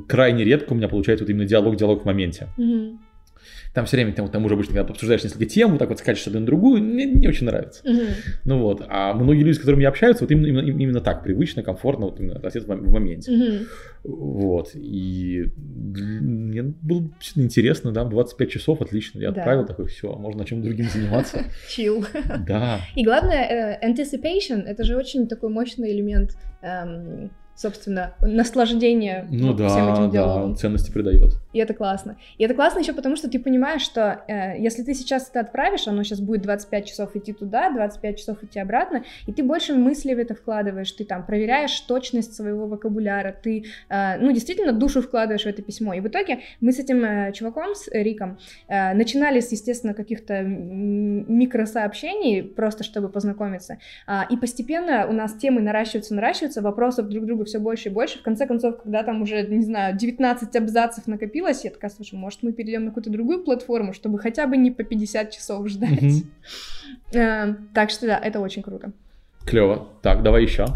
Крайне 0.09 0.45
редко 0.45 0.73
у 0.73 0.77
меня 0.77 0.89
получается 0.89 1.25
вот 1.25 1.31
именно 1.31 1.47
диалог-диалог 1.47 2.03
в 2.03 2.05
моменте. 2.05 2.49
Mm-hmm 2.59 2.97
там 3.75 3.87
все 3.87 3.97
время, 3.97 4.13
там, 4.13 4.29
там 4.29 4.45
уже 4.45 4.55
обычно, 4.55 4.75
когда 4.75 4.93
обсуждаешь 4.93 5.25
несколько 5.25 5.47
тем, 5.47 5.71
вот 5.71 5.79
так 5.79 5.89
вот 5.89 5.99
скачешь 5.99 6.27
одну 6.27 6.41
на 6.41 6.47
другую, 6.47 6.83
мне 6.83 7.05
не 7.07 7.29
очень 7.29 7.47
нравится. 7.47 7.83
Mm-hmm. 7.85 8.09
Ну 8.45 8.59
вот, 8.59 8.85
а 8.89 9.15
многие 9.15 9.43
люди, 9.43 9.57
с 9.57 9.59
которыми 9.59 9.83
я 9.83 9.89
общаюсь, 9.89 10.21
вот 10.21 10.31
именно, 10.31 10.47
именно, 10.47 10.83
именно 10.83 11.01
так, 11.01 11.23
привычно, 11.23 11.63
комфортно, 11.63 12.07
вот 12.07 12.21
именно 12.21 12.37
ответ 12.37 12.65
в 12.65 12.93
моменте. 12.93 13.33
Mm-hmm. 13.33 13.67
Вот, 14.05 14.71
и 14.75 15.45
мне 15.57 16.63
было 16.63 17.03
действительно 17.03 17.45
интересно, 17.45 17.93
да, 17.93 18.05
25 18.05 18.51
часов, 18.51 18.81
отлично, 18.81 19.21
я 19.21 19.31
да. 19.31 19.41
отправил 19.41 19.67
такой, 19.67 19.87
все, 19.87 20.15
можно 20.15 20.45
чем 20.45 20.63
другим 20.63 20.89
заниматься. 20.89 21.45
Chill. 21.69 22.07
Да. 22.47 22.81
И 22.97 23.05
главное, 23.05 23.79
э, 23.81 23.89
anticipation, 23.89 24.63
это 24.63 24.85
же 24.85 24.97
очень 24.97 25.29
такой 25.29 25.51
мощный 25.51 25.93
элемент 25.93 26.37
эм, 26.63 27.31
собственно, 27.55 28.15
наслаждение 28.21 29.27
ну, 29.31 29.53
да, 29.53 29.69
всем 29.69 29.93
этим 29.93 30.11
диалогом. 30.11 30.53
Да, 30.53 30.59
ценности 30.59 30.91
придает. 30.91 31.35
И 31.53 31.59
это 31.59 31.75
классно. 31.75 32.17
И 32.39 32.45
это 32.45 32.55
классно 32.55 32.81
еще 32.81 32.93
потому, 32.93 33.17
что 33.17 33.29
ты 33.29 33.39
понимаешь, 33.39 33.83
что 33.83 34.23
э, 34.27 34.59
если 34.59 34.83
ты 34.83 34.95
сейчас 34.95 35.29
это 35.29 35.41
отправишь, 35.41 35.87
оно 35.87 36.03
сейчас 36.03 36.21
будет 36.21 36.43
25 36.43 36.87
часов 36.87 37.15
идти 37.15 37.33
туда, 37.33 37.71
25 37.71 38.19
часов 38.19 38.43
идти 38.43 38.59
обратно, 38.59 39.05
и 39.27 39.33
ты 39.33 39.43
больше 39.43 39.75
мыслей 39.75 40.15
в 40.15 40.19
это 40.19 40.35
вкладываешь, 40.35 40.91
ты 40.93 41.05
там 41.05 41.27
проверяешь 41.27 41.79
точность 41.81 42.35
своего 42.35 42.67
вокабуляра, 42.67 43.37
ты, 43.43 43.65
э, 43.89 44.19
ну, 44.19 44.33
действительно 44.33 44.73
душу 44.73 45.03
вкладываешь 45.03 45.45
в 45.45 45.47
это 45.47 45.63
письмо. 45.63 45.95
И 45.95 46.01
в 46.01 46.09
итоге 46.09 46.41
мы 46.61 46.73
с 46.73 46.79
этим 46.79 47.05
э, 47.05 47.33
чуваком, 47.33 47.75
с 47.75 47.89
Риком, 47.93 48.39
э, 48.69 48.95
начинали 48.95 49.41
с, 49.41 49.53
естественно, 49.53 49.95
каких-то 49.95 50.43
микросообщений, 50.43 52.43
просто 52.43 52.83
чтобы 52.83 53.11
познакомиться, 53.11 53.79
э, 54.09 54.23
и 54.31 54.37
постепенно 54.37 55.07
у 55.09 55.13
нас 55.13 55.35
темы 55.35 55.61
наращиваются, 55.61 56.15
наращиваются, 56.15 56.63
вопросов 56.63 57.09
друг 57.09 57.25
к 57.25 57.27
другу 57.27 57.42
все 57.45 57.59
больше 57.59 57.89
и 57.89 57.93
больше. 57.93 58.19
В 58.19 58.23
конце 58.23 58.47
концов, 58.47 58.83
когда 58.83 59.03
там 59.03 59.23
уже, 59.23 59.47
не 59.47 59.65
знаю, 59.65 59.97
19 59.97 60.55
абзацев 60.57 61.07
накопилось, 61.07 61.65
я 61.65 61.71
такая, 61.71 61.91
слушай, 61.91 62.15
может, 62.15 62.43
мы 62.43 62.53
перейдем 62.53 62.85
на 62.85 62.91
какую-то 62.91 63.11
другую 63.11 63.45
платформу, 63.45 63.93
чтобы 63.93 64.19
хотя 64.19 64.47
бы 64.47 64.57
не 64.57 64.71
по 64.71 64.85
50 64.85 65.31
часов 65.31 65.69
ждать. 65.69 66.25
Mm-hmm. 67.13 67.55
Так 67.75 67.91
что 67.91 68.07
да, 68.07 68.19
это 68.19 68.41
очень 68.41 68.63
круто. 68.63 68.93
Клево. 69.45 69.89
Так, 70.03 70.23
давай 70.23 70.43
еще. 70.43 70.67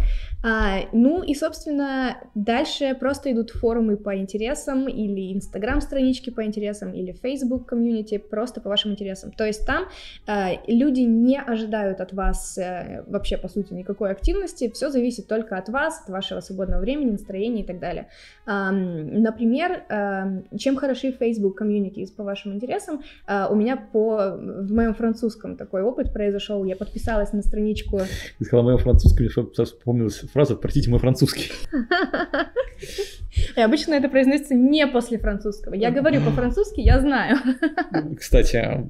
А, 0.48 0.82
ну 0.92 1.24
и, 1.24 1.34
собственно, 1.34 2.18
дальше 2.36 2.94
просто 2.94 3.32
идут 3.32 3.50
форумы 3.50 3.96
по 3.96 4.16
интересам 4.16 4.86
или 4.86 5.34
инстаграм-странички 5.34 6.30
по 6.30 6.44
интересам 6.44 6.92
или 6.92 7.10
Facebook 7.10 7.66
комьюнити 7.66 8.18
просто 8.18 8.60
по 8.60 8.68
вашим 8.68 8.92
интересам. 8.92 9.32
То 9.32 9.44
есть 9.44 9.66
там 9.66 9.86
э, 10.28 10.58
люди 10.68 11.00
не 11.00 11.40
ожидают 11.40 12.00
от 12.00 12.12
вас 12.12 12.56
э, 12.58 13.02
вообще, 13.08 13.38
по 13.38 13.48
сути, 13.48 13.72
никакой 13.72 14.12
активности, 14.12 14.70
все 14.70 14.88
зависит 14.88 15.26
только 15.26 15.58
от 15.58 15.68
вас, 15.68 16.02
от 16.04 16.10
вашего 16.10 16.38
свободного 16.38 16.80
времени, 16.80 17.10
настроения 17.10 17.62
и 17.62 17.66
так 17.66 17.80
далее. 17.80 18.06
Э, 18.46 18.70
например, 18.70 19.82
э, 19.88 20.56
чем 20.56 20.76
хороши 20.76 21.10
Facebook 21.10 21.56
комьюнити 21.56 22.06
по 22.16 22.22
вашим 22.22 22.54
интересам, 22.54 23.02
э, 23.26 23.46
у 23.50 23.56
меня 23.56 23.76
по, 23.76 24.36
в 24.36 24.72
моем 24.72 24.94
французском 24.94 25.56
такой 25.56 25.82
опыт 25.82 26.12
произошел, 26.12 26.64
я 26.64 26.76
подписалась 26.76 27.32
на 27.32 27.42
страничку... 27.42 27.98
Ты 28.38 28.44
сказала, 28.44 28.62
в 28.62 28.66
моем 28.66 28.78
французском, 28.78 29.26
мне 29.26 29.64
вспомнилось 29.64 30.24
фраза 30.36 30.54
«простите, 30.54 30.90
мой 30.90 31.00
французский». 31.00 31.50
И 33.56 33.60
обычно 33.60 33.94
это 33.94 34.08
произносится 34.08 34.54
не 34.54 34.86
после 34.86 35.18
французского. 35.18 35.74
Я 35.74 35.90
говорю 35.90 36.20
по-французски, 36.22 36.80
я 36.80 37.00
знаю. 37.00 37.38
Кстати, 38.18 38.86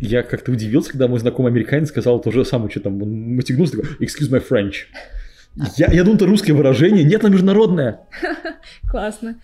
я 0.00 0.22
как-то 0.22 0.52
удивился, 0.52 0.90
когда 0.90 1.08
мой 1.08 1.18
знакомый 1.18 1.52
американец 1.52 1.88
сказал 1.88 2.20
то 2.20 2.30
же 2.30 2.44
самое, 2.44 2.70
что 2.70 2.80
там, 2.80 3.02
он 3.02 3.36
мотягнулся, 3.36 3.76
такой, 3.76 4.06
excuse 4.06 4.30
my 4.30 4.42
French. 4.46 4.86
Я, 5.76 5.90
я 5.92 6.02
думал, 6.02 6.16
это 6.16 6.26
русское 6.26 6.52
выражение, 6.52 7.04
нет, 7.04 7.24
оно 7.24 7.32
международное. 7.32 8.00
Классно. 8.90 9.40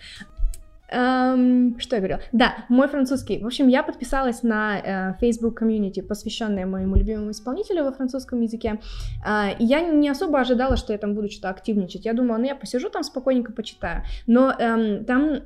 Эм, 0.91 1.79
что 1.79 1.95
я 1.95 2.01
говорила? 2.01 2.21
Да, 2.33 2.65
мой 2.67 2.87
французский. 2.87 3.39
В 3.39 3.45
общем, 3.45 3.69
я 3.69 3.81
подписалась 3.81 4.43
на 4.43 4.77
э, 4.77 5.13
Facebook 5.19 5.55
комьюнити, 5.55 6.01
посвященное 6.01 6.65
моему 6.65 6.97
любимому 6.97 7.31
исполнителю 7.31 7.85
во 7.85 7.93
французском 7.93 8.41
языке. 8.41 8.79
Э, 9.25 9.55
и 9.57 9.63
я 9.63 9.81
не 9.81 10.09
особо 10.09 10.39
ожидала, 10.41 10.75
что 10.75 10.91
я 10.91 10.99
там 10.99 11.15
буду 11.15 11.29
что-то 11.29 11.49
активничать. 11.49 12.05
Я 12.05 12.13
думала, 12.13 12.37
ну 12.37 12.45
я 12.45 12.55
посижу 12.55 12.89
там 12.89 13.03
спокойненько, 13.03 13.53
почитаю. 13.53 14.03
Но 14.27 14.51
эм, 14.51 15.05
там 15.05 15.41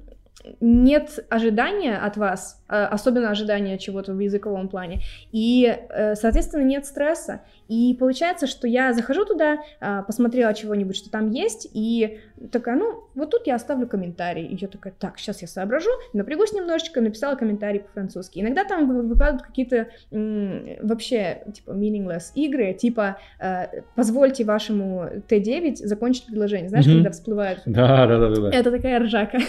нет 0.60 1.26
ожидания 1.30 1.98
от 1.98 2.18
вас, 2.18 2.64
э, 2.70 2.76
особенно 2.76 3.30
ожидания 3.30 3.78
чего-то 3.78 4.14
в 4.14 4.20
языковом 4.20 4.70
плане, 4.70 5.02
и, 5.32 5.66
э, 5.90 6.16
соответственно, 6.16 6.64
нет 6.64 6.86
стресса. 6.86 7.42
И 7.68 7.96
получается, 8.00 8.48
что 8.48 8.68
я 8.68 8.94
захожу 8.94 9.26
туда, 9.26 9.58
а, 9.80 10.04
посмотрела 10.04 10.54
чего-нибудь, 10.54 10.96
что 10.96 11.10
там 11.10 11.32
есть, 11.32 11.68
и 11.74 12.20
такая, 12.52 12.76
ну, 12.76 13.04
вот 13.16 13.32
тут 13.32 13.48
я 13.48 13.56
оставлю 13.56 13.88
комментарий. 13.88 14.46
И 14.46 14.58
я 14.60 14.68
такая, 14.68 14.94
так, 14.98 15.18
сейчас 15.18 15.42
я 15.42 15.48
соображу, 15.48 15.90
напрягусь 16.14 16.54
немножечко, 16.54 17.02
написала 17.02 17.36
комментарий 17.36 17.80
по-французски. 17.80 18.40
Иногда 18.40 18.66
там 18.66 18.88
выкладывают 19.08 19.42
какие-то 19.42 19.88
вообще, 20.12 21.44
типа, 21.54 21.72
meaningless 21.72 22.32
игры, 22.36 22.74
типа, 22.74 23.18
э, 23.40 23.82
позвольте 23.96 24.44
вашему 24.44 25.10
Т9 25.28 25.78
закончить 25.78 26.26
предложение. 26.26 26.70
Знаешь, 26.70 26.86
mm-hmm. 26.86 26.94
когда 26.96 27.12
всплывает? 27.12 27.62
Да, 27.66 28.06
да, 28.06 28.20
да, 28.20 28.42
да. 28.42 28.50
Это 28.52 28.72
такая 28.72 29.00
ржака. 29.00 29.40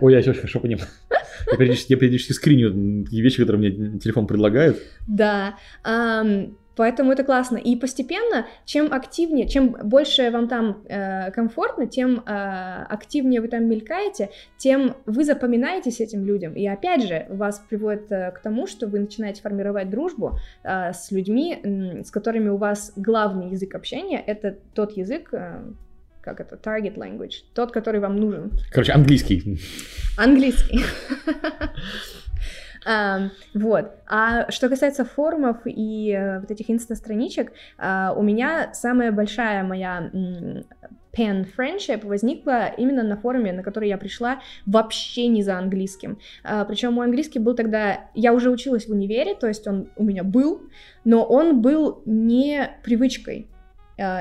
Ой, 0.00 0.14
очень 0.28 0.40
хорошо 0.40 0.60
понимаю. 0.60 0.88
Я 1.50 1.56
периодически, 1.56 1.92
я 1.92 1.98
периодически 1.98 2.32
скриню 2.32 3.04
такие 3.04 3.22
вещи, 3.22 3.38
которые 3.38 3.70
мне 3.70 3.98
телефон 3.98 4.26
предлагает. 4.26 4.82
Да. 5.06 5.56
Um, 5.84 6.54
Поэтому 6.80 7.12
это 7.12 7.24
классно. 7.24 7.58
И 7.58 7.76
постепенно, 7.76 8.46
чем 8.64 8.90
активнее, 8.90 9.46
чем 9.46 9.76
больше 9.82 10.30
вам 10.30 10.48
там 10.48 10.82
э, 10.88 11.30
комфортно, 11.30 11.86
тем 11.86 12.22
э, 12.24 12.86
активнее 12.88 13.42
вы 13.42 13.48
там 13.48 13.68
мелькаете, 13.68 14.30
тем 14.56 14.96
вы 15.04 15.24
запоминаетесь 15.24 16.00
этим 16.00 16.24
людям. 16.24 16.54
И 16.54 16.66
опять 16.66 17.06
же, 17.06 17.26
вас 17.28 17.62
приводит 17.68 18.10
э, 18.10 18.30
к 18.30 18.38
тому, 18.40 18.66
что 18.66 18.86
вы 18.86 19.00
начинаете 19.00 19.42
формировать 19.42 19.90
дружбу 19.90 20.38
э, 20.62 20.94
с 20.94 21.10
людьми, 21.10 21.58
э, 21.62 22.02
с 22.02 22.10
которыми 22.10 22.48
у 22.48 22.56
вас 22.56 22.94
главный 22.96 23.50
язык 23.50 23.74
общения 23.74 24.18
это 24.18 24.56
тот 24.72 24.96
язык, 24.96 25.34
э, 25.34 25.60
как 26.34 26.40
это, 26.40 26.56
target 26.56 26.96
language, 26.96 27.44
тот, 27.54 27.72
который 27.72 28.00
вам 28.00 28.16
нужен. 28.16 28.52
Короче, 28.70 28.92
английский. 28.92 29.58
Английский. 30.16 30.84
А, 32.86 33.28
вот. 33.54 33.92
А 34.06 34.50
что 34.50 34.68
касается 34.68 35.04
форумов 35.04 35.58
и 35.66 36.12
uh, 36.12 36.40
вот 36.40 36.50
этих 36.50 36.70
инста-страничек, 36.70 37.52
uh, 37.78 38.14
у 38.16 38.22
меня 38.22 38.72
самая 38.72 39.12
большая 39.12 39.62
моя 39.64 40.10
pen 41.12 41.46
friendship 41.56 42.06
возникла 42.06 42.68
именно 42.68 43.02
на 43.02 43.16
форуме, 43.16 43.52
на 43.52 43.62
который 43.62 43.88
я 43.88 43.98
пришла 43.98 44.40
вообще 44.64 45.26
не 45.26 45.42
за 45.42 45.58
английским. 45.58 46.18
Uh, 46.42 46.64
причем 46.66 46.94
мой 46.94 47.06
английский 47.06 47.38
был 47.38 47.54
тогда... 47.54 48.08
Я 48.14 48.32
уже 48.32 48.50
училась 48.50 48.86
в 48.86 48.92
универе, 48.92 49.34
то 49.34 49.46
есть 49.46 49.66
он 49.66 49.90
у 49.96 50.04
меня 50.04 50.24
был, 50.24 50.62
но 51.04 51.24
он 51.24 51.60
был 51.60 52.02
не 52.06 52.70
привычкой. 52.82 53.46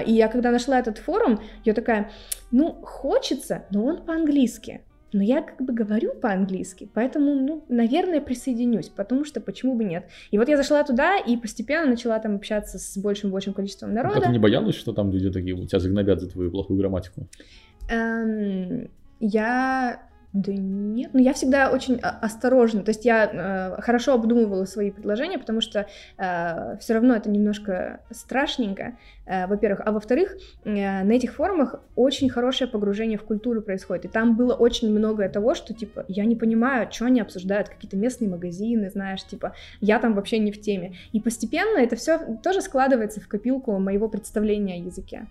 И 0.05 0.11
я 0.11 0.27
когда 0.27 0.51
нашла 0.51 0.79
этот 0.79 0.97
форум, 0.97 1.39
я 1.63 1.73
такая, 1.73 2.11
ну, 2.51 2.73
хочется, 2.83 3.65
но 3.71 3.85
он 3.85 4.03
по-английски. 4.03 4.81
но 5.11 5.23
я 5.23 5.41
как 5.41 5.61
бы 5.61 5.73
говорю 5.73 6.13
по-английски, 6.13 6.87
поэтому, 6.93 7.33
ну, 7.33 7.65
наверное, 7.69 8.21
присоединюсь, 8.21 8.89
потому 8.89 9.25
что 9.25 9.41
почему 9.41 9.75
бы 9.75 9.83
нет. 9.83 10.05
И 10.31 10.37
вот 10.37 10.49
я 10.49 10.57
зашла 10.57 10.83
туда 10.83 11.17
и 11.17 11.35
постепенно 11.37 11.89
начала 11.89 12.19
там 12.19 12.35
общаться 12.35 12.77
с 12.77 12.97
большим 12.97 13.31
большим 13.31 13.53
количеством 13.53 13.93
народа. 13.93 14.17
А 14.17 14.21
ты 14.21 14.29
не 14.31 14.39
боялась, 14.39 14.75
что 14.75 14.93
там 14.93 15.11
люди 15.11 15.31
такие, 15.31 15.55
у 15.55 15.65
тебя 15.65 15.79
загнобят 15.79 16.21
за 16.21 16.29
твою 16.29 16.51
плохую 16.51 16.77
грамматику? 16.79 17.27
Эм, 17.89 18.89
я 19.19 20.08
да 20.31 20.53
нет, 20.53 21.09
ну 21.13 21.19
я 21.19 21.33
всегда 21.33 21.71
очень 21.71 21.99
осторожна, 21.99 22.83
то 22.83 22.89
есть 22.89 23.03
я 23.03 23.25
э, 23.77 23.81
хорошо 23.81 24.13
обдумывала 24.13 24.65
свои 24.65 24.91
предложения, 24.91 25.39
потому 25.39 25.59
что 25.59 25.87
э, 26.19 26.77
все 26.79 26.93
равно 26.93 27.15
это 27.15 27.31
немножко 27.31 28.01
страшненько, 28.11 28.95
э, 29.25 29.47
во-первых, 29.47 29.81
а 29.83 29.91
во-вторых, 29.91 30.37
э, 30.65 31.03
на 31.03 31.11
этих 31.11 31.33
форумах 31.33 31.81
очень 31.95 32.29
хорошее 32.29 32.69
погружение 32.69 33.17
в 33.17 33.23
культуру 33.23 33.63
происходит, 33.63 34.05
и 34.05 34.07
там 34.07 34.35
было 34.35 34.53
очень 34.53 34.91
многое 34.91 35.29
того, 35.29 35.55
что 35.55 35.73
типа 35.73 36.05
я 36.07 36.25
не 36.25 36.35
понимаю, 36.35 36.91
что 36.91 37.05
они 37.05 37.21
обсуждают, 37.21 37.69
какие-то 37.69 37.97
местные 37.97 38.29
магазины, 38.29 38.91
знаешь, 38.91 39.25
типа 39.25 39.55
я 39.81 39.97
там 39.97 40.13
вообще 40.13 40.37
не 40.37 40.51
в 40.51 40.61
теме, 40.61 40.93
и 41.11 41.19
постепенно 41.19 41.79
это 41.79 41.95
все 41.95 42.37
тоже 42.43 42.61
складывается 42.61 43.19
в 43.19 43.27
копилку 43.27 43.79
моего 43.79 44.07
представления 44.07 44.75
о 44.75 44.85
языке. 44.85 45.25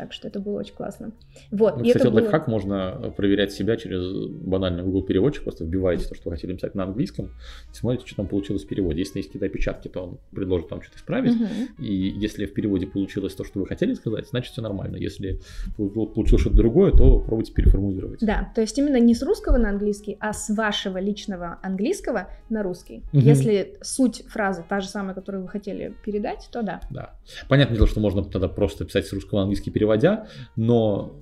Так 0.00 0.14
что 0.14 0.28
это 0.28 0.40
было 0.40 0.60
очень 0.60 0.74
классно. 0.74 1.12
Вот. 1.50 1.76
Ну, 1.76 1.84
и 1.84 1.88
кстати, 1.88 2.04
это 2.04 2.10
было... 2.10 2.20
лайфхак 2.22 2.48
можно 2.48 3.12
проверять 3.18 3.52
себя 3.52 3.76
через 3.76 4.30
банальный 4.30 4.82
Google 4.82 5.02
переводчик, 5.02 5.42
просто 5.42 5.66
вбиваете 5.66 6.08
то, 6.08 6.14
что 6.14 6.30
вы 6.30 6.36
хотели 6.36 6.52
написать 6.52 6.74
на 6.74 6.84
английском, 6.84 7.26
и 7.70 7.74
смотрите, 7.74 8.06
что 8.06 8.16
там 8.16 8.26
получилось 8.26 8.64
в 8.64 8.66
переводе. 8.66 9.00
Если 9.00 9.18
есть 9.18 9.28
какие-то 9.28 9.44
опечатки, 9.44 9.88
то 9.88 10.00
он 10.00 10.18
предложит 10.34 10.70
вам 10.70 10.80
что-то 10.80 10.96
исправить. 10.96 11.34
Мгм. 11.34 11.48
И 11.78 11.92
если 11.92 12.46
в 12.46 12.54
переводе 12.54 12.86
получилось 12.86 13.34
то, 13.34 13.44
что 13.44 13.60
вы 13.60 13.66
хотели 13.66 13.92
сказать, 13.92 14.26
значит 14.26 14.54
все 14.54 14.62
нормально. 14.62 14.96
Если 14.96 15.38
получилось 15.76 16.40
что-то 16.40 16.56
другое, 16.56 16.92
то 16.92 17.18
пробуйте 17.18 17.52
переформулировать. 17.52 18.20
Да, 18.20 18.50
то 18.54 18.62
есть 18.62 18.78
именно 18.78 18.98
не 18.98 19.14
с 19.14 19.22
русского 19.22 19.58
на 19.58 19.68
английский, 19.68 20.16
а 20.18 20.32
с 20.32 20.48
вашего 20.48 20.96
личного 20.96 21.58
английского 21.62 22.30
на 22.48 22.62
русский. 22.62 23.02
Мгм. 23.12 23.22
Если 23.22 23.76
суть 23.82 24.24
фразы 24.28 24.64
та 24.66 24.80
же 24.80 24.88
самая, 24.88 25.14
которую 25.14 25.42
вы 25.42 25.48
хотели 25.50 25.94
передать, 26.02 26.48
то 26.50 26.62
да. 26.62 26.80
Да. 26.90 27.16
Понятное 27.50 27.76
дело, 27.76 27.86
что 27.86 28.00
можно 28.00 28.24
тогда 28.24 28.48
просто 28.48 28.86
писать 28.86 29.06
с 29.06 29.12
русского 29.12 29.40
на 29.40 29.42
английский 29.42 29.70
переводя, 29.90 30.26
но 30.56 31.16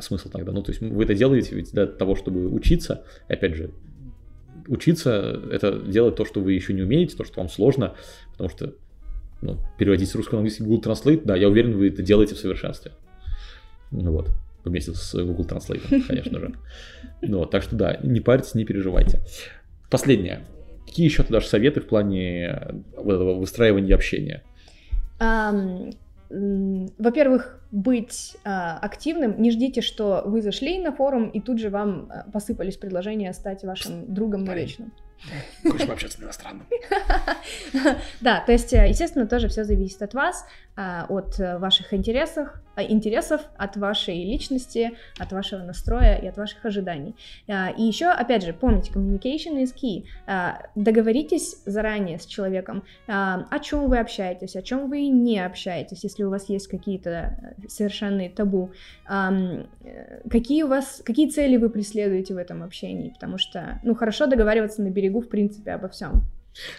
смысл 0.00 0.28
тогда? 0.28 0.52
Ну, 0.52 0.62
то 0.62 0.70
есть 0.70 0.80
вы 0.80 1.04
это 1.04 1.14
делаете 1.14 1.54
ведь 1.54 1.72
для 1.72 1.86
того, 1.86 2.16
чтобы 2.16 2.48
учиться. 2.48 3.04
Опять 3.28 3.54
же, 3.54 3.70
учиться— 4.66 5.40
это 5.50 5.78
делать 5.80 6.16
то, 6.16 6.24
что 6.24 6.40
вы 6.40 6.52
еще 6.52 6.72
не 6.72 6.82
умеете, 6.82 7.16
то, 7.16 7.24
что 7.24 7.40
вам 7.40 7.48
сложно, 7.48 7.94
потому 8.32 8.50
что 8.50 8.74
ну, 9.42 9.58
переводить 9.78 10.08
с 10.08 10.14
русского 10.14 10.36
на 10.36 10.38
английский 10.40 10.64
Google 10.64 10.90
Translate, 10.90 11.22
да, 11.24 11.36
я 11.36 11.48
уверен, 11.48 11.76
вы 11.76 11.88
это 11.88 12.02
делаете 12.02 12.34
в 12.34 12.38
совершенстве. 12.38 12.92
Ну 13.90 14.12
вот, 14.12 14.30
вместе 14.64 14.92
с 14.94 15.14
Google 15.14 15.44
Translate, 15.44 16.06
конечно 16.06 16.40
же. 16.40 16.54
Ну 17.22 17.38
вот, 17.38 17.50
так 17.50 17.62
что 17.62 17.76
да, 17.76 17.98
не 18.02 18.20
парьтесь, 18.20 18.54
не 18.54 18.64
переживайте. 18.64 19.20
Последнее. 19.90 20.44
Какие 20.86 21.06
еще 21.06 21.22
ты 21.22 21.32
дашь 21.32 21.46
советы 21.46 21.80
в 21.80 21.86
плане 21.86 22.82
вот 22.96 23.14
этого 23.14 23.34
выстраивания 23.34 23.94
общения? 23.94 24.42
М, 25.20 26.88
Во-первых, 26.98 27.60
быть 27.74 28.36
а, 28.44 28.78
активным. 28.78 29.42
Не 29.42 29.50
ждите, 29.50 29.80
что 29.80 30.22
вы 30.24 30.42
зашли 30.42 30.78
на 30.78 30.92
форум, 30.92 31.28
и 31.28 31.40
тут 31.40 31.58
же 31.58 31.70
вам 31.70 32.08
а, 32.08 32.30
посыпались 32.30 32.76
предложения 32.76 33.32
стать 33.32 33.64
вашим 33.64 34.14
другом 34.14 34.44
навечно. 34.44 34.86
Хочешь 35.62 35.86
пообщаться 35.86 36.20
на 36.20 36.24
иностранном? 36.26 36.66
Да, 38.20 38.40
то 38.44 38.52
есть, 38.52 38.72
э, 38.72 38.88
естественно, 38.88 39.26
тоже 39.26 39.48
все 39.48 39.64
зависит 39.64 40.02
от 40.02 40.14
вас, 40.14 40.44
а, 40.76 41.06
от 41.08 41.38
э, 41.40 41.58
ваших 41.58 41.94
интересов, 41.94 42.48
интересов, 42.76 43.42
от 43.56 43.76
вашей 43.76 44.24
личности, 44.24 44.92
от 45.18 45.32
вашего 45.32 45.62
настроя 45.62 46.16
и 46.16 46.26
от 46.26 46.36
ваших 46.36 46.64
ожиданий. 46.64 47.14
И 47.46 47.82
еще, 47.82 48.06
опять 48.06 48.44
же, 48.44 48.52
помните, 48.52 48.92
communication 48.92 49.62
is 49.62 49.72
key. 49.72 50.04
Договоритесь 50.74 51.62
заранее 51.66 52.18
с 52.18 52.26
человеком, 52.26 52.82
о 53.06 53.58
чем 53.60 53.88
вы 53.88 53.98
общаетесь, 53.98 54.56
о 54.56 54.62
чем 54.62 54.88
вы 54.88 55.06
не 55.06 55.38
общаетесь, 55.38 56.02
если 56.02 56.24
у 56.24 56.30
вас 56.30 56.48
есть 56.48 56.66
какие-то 56.66 57.54
э, 57.63 57.63
совершенные 57.68 58.30
табу, 58.30 58.72
э, 59.08 59.64
какие 60.30 60.62
у 60.62 60.68
вас, 60.68 61.02
какие 61.04 61.28
цели 61.28 61.56
вы 61.56 61.70
преследуете 61.70 62.34
в 62.34 62.38
этом 62.38 62.62
общении, 62.62 63.10
потому 63.10 63.38
что, 63.38 63.80
ну, 63.84 63.94
хорошо 63.94 64.26
договариваться 64.26 64.82
на 64.82 64.90
берегу, 64.90 65.20
в 65.20 65.28
принципе, 65.28 65.72
обо 65.72 65.88
всем. 65.88 66.22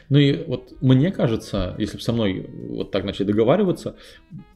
Ну 0.10 0.17
и 0.17 0.45
вот 0.45 0.74
мне 0.82 1.12
кажется, 1.12 1.76
если 1.78 1.98
бы 1.98 2.04
со 2.04 2.13
мной 2.13 2.50
вот 2.69 2.91
так 2.91 3.04
начали 3.04 3.26
договариваться, 3.26 3.95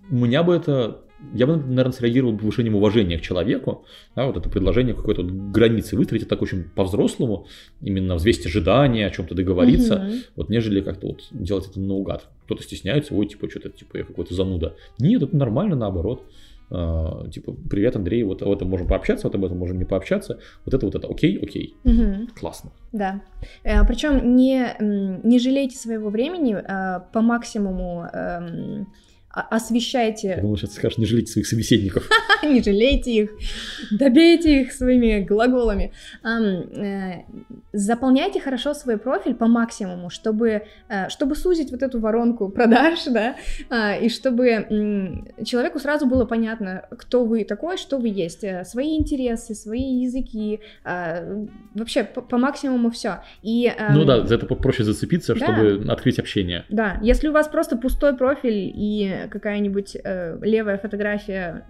у 0.09 0.15
меня 0.15 0.43
бы 0.43 0.55
это, 0.55 1.01
я 1.34 1.47
бы, 1.47 1.58
наверное, 1.58 1.91
среагировал 1.91 2.38
повышением 2.38 2.75
уважения 2.75 3.17
к 3.17 3.21
человеку, 3.21 3.86
да, 4.15 4.25
вот 4.25 4.38
это 4.38 4.49
предложение 4.49 4.93
какой-то 4.95 5.21
вот 5.23 5.32
границы 5.32 5.95
выставить, 5.97 6.21
это 6.21 6.29
так 6.29 6.41
очень 6.41 6.63
по-взрослому, 6.63 7.47
именно 7.82 8.15
взвесить 8.15 8.45
ожидания, 8.45 9.05
о 9.05 9.10
чем-то 9.10 9.36
договориться, 9.36 9.95
Мгм. 9.99 10.13
вот 10.36 10.49
нежели 10.49 10.82
как-то 10.82 11.08
вот 11.08 11.27
делать 11.32 11.67
это 11.69 11.79
наугад. 11.79 12.27
Кто-то 12.45 12.63
стесняется, 12.63 13.13
ой, 13.13 13.27
типа, 13.27 13.49
что-то, 13.49 13.69
типа, 13.69 13.97
я 13.97 14.03
какой-то 14.03 14.34
зануда. 14.34 14.75
Нет, 14.99 15.21
это 15.21 15.36
нормально, 15.36 15.75
наоборот. 15.75 16.23
А, 16.71 17.27
типа, 17.29 17.55
привет, 17.69 17.95
Андрей, 17.95 18.23
вот 18.23 18.41
об 18.43 18.51
этом 18.51 18.69
можем 18.69 18.88
пообщаться, 18.88 19.27
вот 19.27 19.36
об 19.36 19.43
этом 19.43 19.58
можем 19.58 19.79
не 19.79 19.86
пообщаться, 19.86 20.39
вот 20.65 20.73
это 20.73 20.86
вот 20.86 20.95
это, 20.95 21.08
окей, 21.08 21.38
окей, 21.41 21.75
Мгм. 21.84 22.27
классно. 22.39 22.71
Да. 22.91 23.21
Причем 23.63 24.36
не, 24.36 24.75
не 25.23 25.39
жалейте 25.39 25.75
своего 25.77 26.10
времени, 26.10 26.53
а, 26.53 26.99
по 27.12 27.21
максимуму 27.21 28.08
эм, 29.35 29.41
о- 29.41 29.47
Я 29.51 29.57
освещайте, 29.57 30.39
думал, 30.41 30.57
сейчас 30.57 30.73
скажешь, 30.73 30.97
не 30.97 31.05
жалейте 31.05 31.31
своих 31.31 31.47
собеседников. 31.47 32.09
не 32.43 32.61
жалейте 32.61 33.11
их, 33.11 33.31
добейте 33.91 34.61
их 34.61 34.71
своими 34.71 35.19
глаголами. 35.19 35.91
Ам, 36.23 36.43
э, 36.43 37.23
Заполняйте 37.71 38.39
хорошо 38.39 38.73
свой 38.73 38.97
профиль 38.97 39.35
по 39.35 39.47
максимуму, 39.47 40.09
чтобы, 40.09 40.63
э, 40.89 41.09
чтобы 41.09 41.35
сузить 41.35 41.71
вот 41.71 41.83
эту 41.83 41.99
воронку 41.99 42.49
продаж, 42.49 43.03
да, 43.07 43.35
а, 43.69 43.95
и 43.95 44.09
чтобы 44.09 45.25
человеку 45.45 45.79
сразу 45.79 46.05
было 46.05 46.25
понятно, 46.25 46.85
кто 46.97 47.25
вы 47.25 47.43
такой, 47.43 47.77
что 47.77 47.97
вы 47.97 48.09
есть, 48.09 48.43
э, 48.43 48.63
свои 48.65 48.97
интересы, 48.97 49.53
свои 49.53 50.01
языки, 50.01 50.61
а, 50.83 51.23
вообще 51.75 52.03
по, 52.03 52.37
максимуму 52.37 52.89
все. 52.89 53.21
И, 53.43 53.71
Ну 53.91 54.05
да, 54.05 54.25
за 54.25 54.35
это 54.35 54.45
проще 54.47 54.83
зацепиться, 54.83 55.35
да. 55.35 55.45
чтобы 55.45 55.91
открыть 55.91 56.19
общение. 56.19 56.65
Да, 56.69 56.99
если 57.03 57.27
у 57.27 57.31
вас 57.31 57.47
просто 57.47 57.77
пустой 57.77 58.15
профиль 58.15 58.71
и 58.73 59.18
какая-нибудь 59.27 59.97
э, 60.03 60.38
левая 60.41 60.77
фотография 60.77 61.65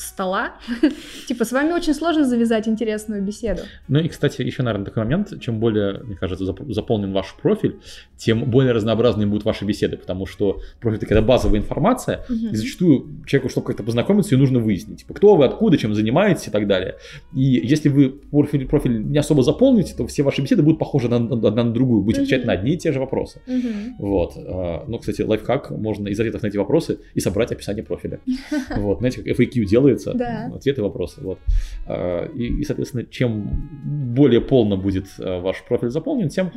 стола, 0.00 0.54
типа 1.28 1.44
с 1.44 1.52
вами 1.52 1.72
очень 1.72 1.94
сложно 1.94 2.24
завязать 2.24 2.68
интересную 2.68 3.22
беседу. 3.22 3.62
Ну 3.88 3.98
и, 3.98 4.08
кстати, 4.08 4.42
еще, 4.42 4.62
наверное, 4.62 4.86
такой 4.86 5.02
момент, 5.04 5.40
чем 5.40 5.60
более, 5.60 5.98
мне 6.04 6.16
кажется, 6.16 6.44
зап- 6.44 6.72
заполнен 6.72 7.12
ваш 7.12 7.34
профиль, 7.40 7.76
тем 8.16 8.44
более 8.50 8.72
разнообразными 8.72 9.28
будут 9.30 9.44
ваши 9.44 9.64
беседы, 9.64 9.96
потому 9.96 10.26
что 10.26 10.60
профиль 10.80 10.98
это 10.98 11.06
когда 11.06 11.22
базовая 11.22 11.60
информация, 11.60 12.24
и 12.28 12.54
зачастую 12.56 13.06
человеку, 13.26 13.48
чтобы 13.50 13.66
как-то 13.68 13.82
познакомиться, 13.82 14.34
ее 14.34 14.38
нужно 14.40 14.58
выяснить, 14.58 15.00
типа, 15.00 15.14
кто 15.14 15.36
вы, 15.36 15.44
откуда, 15.44 15.76
чем 15.78 15.94
занимаетесь 15.94 16.48
и 16.48 16.50
так 16.50 16.66
далее. 16.66 16.96
И 17.34 17.42
если 17.42 17.88
вы 17.88 18.10
профиль, 18.10 18.66
профиль 18.66 19.02
не 19.02 19.18
особо 19.18 19.42
заполните, 19.42 19.94
то 19.96 20.06
все 20.06 20.22
ваши 20.22 20.42
беседы 20.42 20.62
будут 20.62 20.78
похожи 20.78 21.08
на, 21.08 21.18
на- 21.18 21.48
одна 21.48 21.64
на 21.64 21.72
другую, 21.72 22.02
будете 22.02 22.22
отвечать 22.22 22.44
на 22.46 22.52
одни 22.52 22.72
и 22.74 22.76
те 22.78 22.92
же 22.92 23.00
вопросы. 23.00 23.40
Вот. 23.98 24.32
а, 24.36 24.84
Ну, 24.88 24.98
кстати, 24.98 25.22
лайфхак, 25.22 25.70
можно 25.70 26.08
из 26.08 26.18
ответов 26.20 26.42
на 26.42 26.46
эти 26.48 26.56
вопросы 26.56 26.98
и 27.14 27.20
собрать 27.20 27.52
описание 27.52 27.82
профиля. 27.84 28.20
Вот, 28.76 28.98
знаете, 28.98 29.22
как 29.22 29.38
FAQ 29.38 29.64
делается, 29.90 30.14
Да. 30.14 30.50
ответы, 30.54 30.82
вопросы. 30.82 31.20
Вот. 31.22 31.38
А, 31.86 32.26
И, 32.34 32.60
и, 32.60 32.64
соответственно, 32.64 33.04
чем 33.04 33.48
более 34.14 34.40
полно 34.40 34.76
будет 34.76 35.06
а, 35.18 35.40
ваш 35.40 35.62
профиль 35.68 35.90
заполнен, 35.90 36.28
тем 36.28 36.50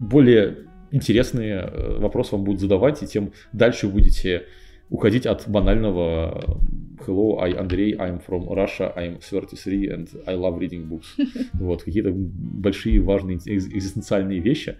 более 0.00 0.56
интересные 0.90 1.68
э, 1.70 1.98
вопросы 1.98 2.32
вам 2.34 2.44
будут 2.44 2.60
задавать, 2.60 3.02
и 3.02 3.06
тем 3.06 3.32
дальше 3.52 3.88
будете 3.88 4.44
уходить 4.90 5.26
от 5.26 5.46
банального 5.48 6.58
Hello, 7.06 7.38
I 7.40 7.52
Андрей, 7.52 7.94
I'm 7.94 8.20
from 8.26 8.48
Russia, 8.48 8.92
I'm 8.96 9.18
33 9.20 9.88
and 9.88 10.08
I 10.26 10.34
love 10.34 10.58
reading 10.58 10.88
books. 10.88 11.06
Вот, 11.54 11.82
какие-то 11.82 12.10
большие, 12.12 13.00
важные, 13.00 13.36
экз- 13.36 13.68
экзистенциальные 13.68 14.40
вещи. 14.40 14.76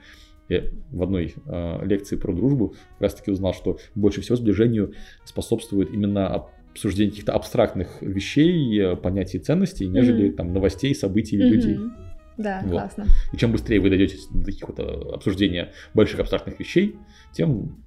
Я 0.49 0.63
в 0.91 1.03
одной 1.03 1.35
э, 1.47 1.87
лекции 1.87 2.17
про 2.17 2.33
дружбу 2.33 2.69
как 2.95 3.01
раз 3.03 3.15
таки 3.15 3.31
узнал, 3.31 3.53
что 3.53 3.79
больше 3.95 4.23
всего 4.23 4.37
сближению 4.37 4.95
способствует 5.25 5.93
именно 5.93 6.47
обсуждение 6.79 7.11
каких-то 7.11 7.33
абстрактных 7.33 8.01
вещей, 8.01 8.81
э, 8.81 8.97
понятий 8.97 9.39
и 9.39 9.41
ценностей, 9.41 9.87
нежели 9.89 10.29
Мгм. 10.29 10.37
там 10.37 10.53
новостей, 10.53 10.95
событий 10.95 11.37
или 11.37 11.49
людей. 11.49 11.79
Да, 12.37 12.61
Вот. 12.63 12.71
классно. 12.71 13.07
И 13.33 13.37
чем 13.37 13.51
быстрее 13.53 13.81
вы 13.81 13.89
дойдете 13.91 14.17
до 14.33 14.45
таких 14.45 14.69
вот 14.69 14.79
э, 14.79 14.83
обсуждения 15.15 15.73
больших 15.93 16.21
абстрактных 16.21 16.59
вещей, 16.61 16.97
тем 17.33 17.83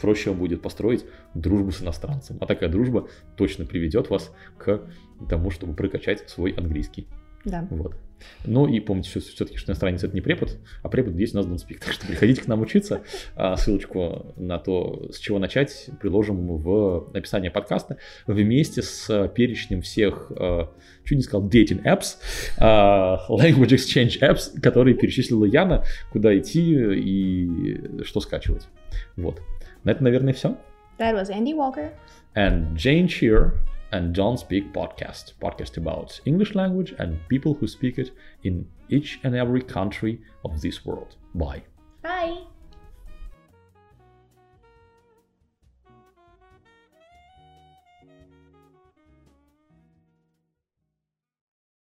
проще 0.00 0.30
вам 0.30 0.38
будет 0.38 0.62
построить 0.62 1.04
дружбу 1.34 1.72
с 1.72 1.82
иностранцем. 1.82 2.36
А 2.40 2.46
такая 2.46 2.68
дружба 2.68 3.08
точно 3.36 3.64
приведет 3.64 4.08
вас 4.10 4.32
к 4.58 4.82
тому, 5.28 5.50
чтобы 5.50 5.74
прокачать 5.74 6.28
свой 6.28 6.52
английский. 6.52 7.08
Да. 7.44 7.66
Вот. 7.70 7.96
Ну 8.44 8.66
и 8.66 8.80
помните 8.80 9.20
все-таки, 9.20 9.56
что 9.56 9.70
иностранец 9.70 10.02
это 10.02 10.14
не 10.14 10.20
препод, 10.20 10.58
а 10.82 10.88
препод 10.88 11.14
здесь 11.14 11.34
у 11.34 11.38
нас 11.38 11.46
Speak. 11.46 11.78
Так 11.84 11.92
что 11.92 12.06
приходите 12.06 12.42
к 12.42 12.46
нам 12.46 12.62
учиться. 12.62 13.02
А, 13.36 13.56
ссылочку 13.56 14.34
на 14.36 14.58
то, 14.58 15.08
с 15.12 15.18
чего 15.18 15.38
начать, 15.38 15.88
приложим 16.00 16.58
в 16.58 17.10
описании 17.14 17.48
подкаста 17.48 17.98
вместе 18.26 18.82
с 18.82 19.28
перечнем 19.34 19.82
всех, 19.82 20.32
а, 20.36 20.70
чуть 21.04 21.18
не 21.18 21.22
сказал, 21.22 21.48
dating 21.48 21.84
apps, 21.84 22.16
а, 22.58 23.26
language 23.28 23.74
exchange 23.74 24.20
apps, 24.20 24.60
которые 24.60 24.94
перечислила 24.94 25.44
Яна, 25.44 25.84
куда 26.12 26.36
идти 26.36 26.74
и 26.74 28.04
что 28.04 28.20
скачивать. 28.20 28.68
Вот. 29.16 29.40
На 29.84 29.90
этом, 29.90 30.04
наверное, 30.04 30.32
все. 30.32 30.56
That 30.98 31.14
was 31.14 31.30
Andy 31.30 31.54
Walker. 31.54 31.90
And 32.34 32.74
Jane 32.74 33.06
Shear. 33.06 33.52
And 33.94 34.12
Don't 34.12 34.38
Speak 34.38 34.72
podcast, 34.72 35.34
podcast 35.40 35.76
about 35.76 36.20
English 36.24 36.56
language 36.56 36.94
and 36.98 37.16
people 37.28 37.54
who 37.54 37.68
speak 37.68 37.96
it 37.96 38.10
in 38.42 38.66
each 38.88 39.20
and 39.22 39.36
every 39.36 39.62
country 39.62 40.20
of 40.44 40.60
this 40.60 40.84
world. 40.84 41.14
Bye. 41.32 41.62
Bye. 42.02 42.53